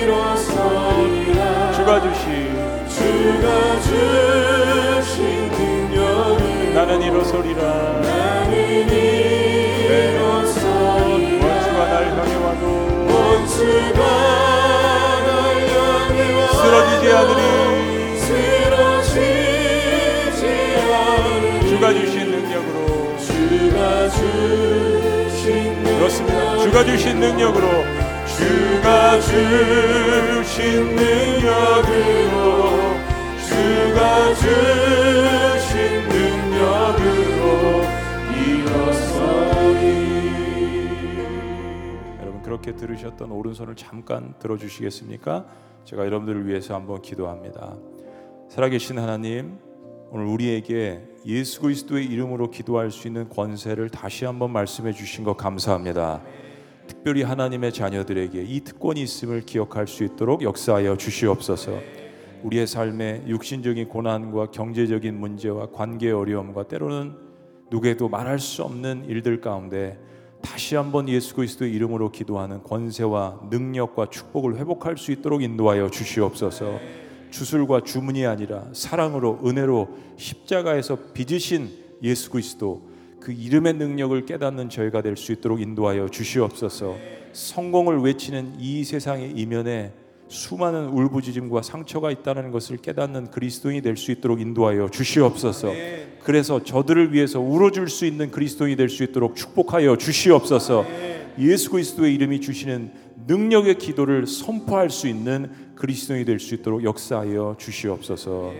일어서리라. 0.00 1.44
나는 1.44 1.72
주가 1.72 2.00
주신 2.00 2.54
주가 2.88 3.80
주신 3.80 5.48
능력을 5.50 6.74
나는 6.74 7.02
일어서리라. 7.02 7.62
나는 8.00 8.88
일어서리라. 9.88 11.46
원수가 11.46 11.78
날 11.88 11.92
향해 12.18 12.34
와도 12.36 12.64
원수가 13.12 14.00
날 15.26 15.28
향해 15.68 16.18
와도 16.34 16.52
쓰러지지 16.54 17.04
않으리 17.12 17.42
능력 26.08 26.58
주가 26.62 26.84
주신 26.84 27.20
능력으로 27.20 27.68
주가 28.26 29.20
주신 29.20 30.96
능력으로 30.96 32.38
주가 33.46 34.34
주신 34.34 36.08
능력으로 36.08 37.84
일어서리. 38.34 39.76
여러분 42.22 42.42
그렇게 42.42 42.74
들으셨던 42.74 43.30
오른손을 43.30 43.76
잠깐 43.76 44.32
들어주시겠습니까? 44.38 45.44
제가 45.84 46.06
여러분들을 46.06 46.46
위해서 46.46 46.74
한번 46.74 47.02
기도합니다. 47.02 47.76
살아계신 48.48 48.98
하나님 48.98 49.58
오늘 50.10 50.24
우리에게 50.24 51.02
예수 51.26 51.60
그리스도의 51.60 52.06
이름으로 52.06 52.50
기도할 52.50 52.90
수 52.90 53.08
있는 53.08 53.28
권세를 53.28 53.90
다시 53.90 54.24
한번 54.24 54.50
말씀해 54.52 54.92
주신 54.92 55.22
것 55.22 55.36
감사합니다. 55.36 56.22
특별히 56.86 57.22
하나님의 57.22 57.74
자녀들에게 57.74 58.42
이 58.42 58.60
특권이 58.60 59.02
있음을 59.02 59.42
기억할 59.42 59.86
수 59.86 60.04
있도록 60.04 60.42
역사하여 60.42 60.96
주시옵소서. 60.96 61.78
우리의 62.42 62.66
삶에 62.66 63.24
육신적인 63.26 63.88
고난과 63.88 64.50
경제적인 64.50 65.18
문제와 65.18 65.70
관계 65.72 66.10
어려움과 66.10 66.68
때로는 66.68 67.12
누구에도 67.70 68.08
말할 68.08 68.38
수 68.38 68.62
없는 68.62 69.04
일들 69.08 69.42
가운데 69.42 69.98
다시 70.40 70.74
한번 70.74 71.06
예수 71.10 71.34
그리스도의 71.34 71.70
이름으로 71.74 72.12
기도하는 72.12 72.62
권세와 72.62 73.40
능력과 73.50 74.06
축복을 74.06 74.56
회복할 74.56 74.96
수 74.96 75.12
있도록 75.12 75.42
인도하여 75.42 75.90
주시옵소서. 75.90 76.78
주술과 77.30 77.82
주문이 77.82 78.26
아니라 78.26 78.64
사랑으로 78.72 79.40
은혜로 79.44 79.88
십자가에서 80.16 80.98
빚으신 81.12 81.70
예수 82.02 82.30
그리스도 82.30 82.88
그 83.20 83.32
이름의 83.32 83.74
능력을 83.74 84.24
깨닫는 84.26 84.70
저희가 84.70 85.02
될 85.02 85.16
수 85.16 85.32
있도록 85.32 85.60
인도하여 85.60 86.08
주시옵소서. 86.08 86.96
성공을 87.32 87.98
외치는 88.00 88.54
이 88.58 88.84
세상의 88.84 89.32
이면에 89.32 89.92
수많은 90.28 90.88
울부짖음과 90.90 91.62
상처가 91.62 92.10
있다는 92.10 92.50
것을 92.50 92.76
깨닫는 92.76 93.30
그리스도인이 93.30 93.80
될 93.82 93.96
수 93.96 94.12
있도록 94.12 94.40
인도하여 94.40 94.88
주시옵소서. 94.90 95.72
그래서 96.22 96.62
저들을 96.62 97.12
위해서 97.14 97.40
울어줄 97.40 97.88
수 97.88 98.04
있는 98.06 98.30
그리스도인이 98.30 98.76
될 98.76 98.88
수 98.88 99.02
있도록 99.04 99.34
축복하여 99.36 99.96
주시옵소서. 99.96 100.84
예수 101.38 101.70
그리스도의 101.70 102.14
이름이 102.14 102.40
주시는 102.40 102.90
능력의 103.26 103.78
기도를 103.78 104.26
선포할 104.26 104.90
수 104.90 105.08
있는 105.08 105.50
그리스도인이 105.78 106.24
될 106.24 106.40
수 106.40 106.56
있도록 106.56 106.82
역사하여 106.82 107.54
주시옵소서. 107.56 108.52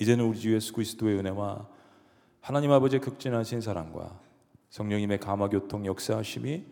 이제는 0.00 0.24
우리 0.24 0.38
주 0.38 0.54
예수 0.54 0.72
그리스도의 0.72 1.18
은혜와 1.18 1.66
하나님 2.40 2.70
아버지의 2.70 3.00
극진하신 3.00 3.60
사랑과 3.60 4.16
성령님의 4.70 5.18
감화 5.18 5.48
교통 5.48 5.84
역사하심이 5.84 6.64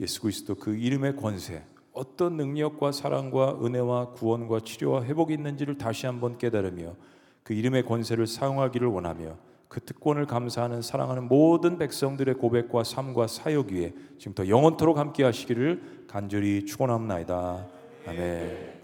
예수 0.00 0.22
그리스도 0.22 0.54
그 0.54 0.74
이름의 0.74 1.16
권세 1.16 1.62
어떤 1.92 2.36
능력과 2.38 2.92
사랑과 2.92 3.58
은혜와 3.62 4.12
구원과 4.12 4.60
치료와 4.60 5.04
회복이 5.04 5.34
있는지를 5.34 5.76
다시 5.76 6.06
한번 6.06 6.38
깨달으며 6.38 6.94
그 7.42 7.52
이름의 7.52 7.84
권세를 7.84 8.26
사용하기를 8.26 8.88
원하며 8.88 9.36
그 9.68 9.80
특권을 9.80 10.24
감사하는 10.24 10.80
사랑하는 10.80 11.28
모든 11.28 11.76
백성들의 11.76 12.36
고백과 12.36 12.84
삶과 12.84 13.26
사역 13.26 13.72
위에 13.72 13.92
지금부터 14.18 14.48
영원토록 14.48 14.96
함께 14.96 15.24
하시기를 15.24 16.06
간절히 16.08 16.64
축원합나이다. 16.64 17.66
아멘. 18.06 18.77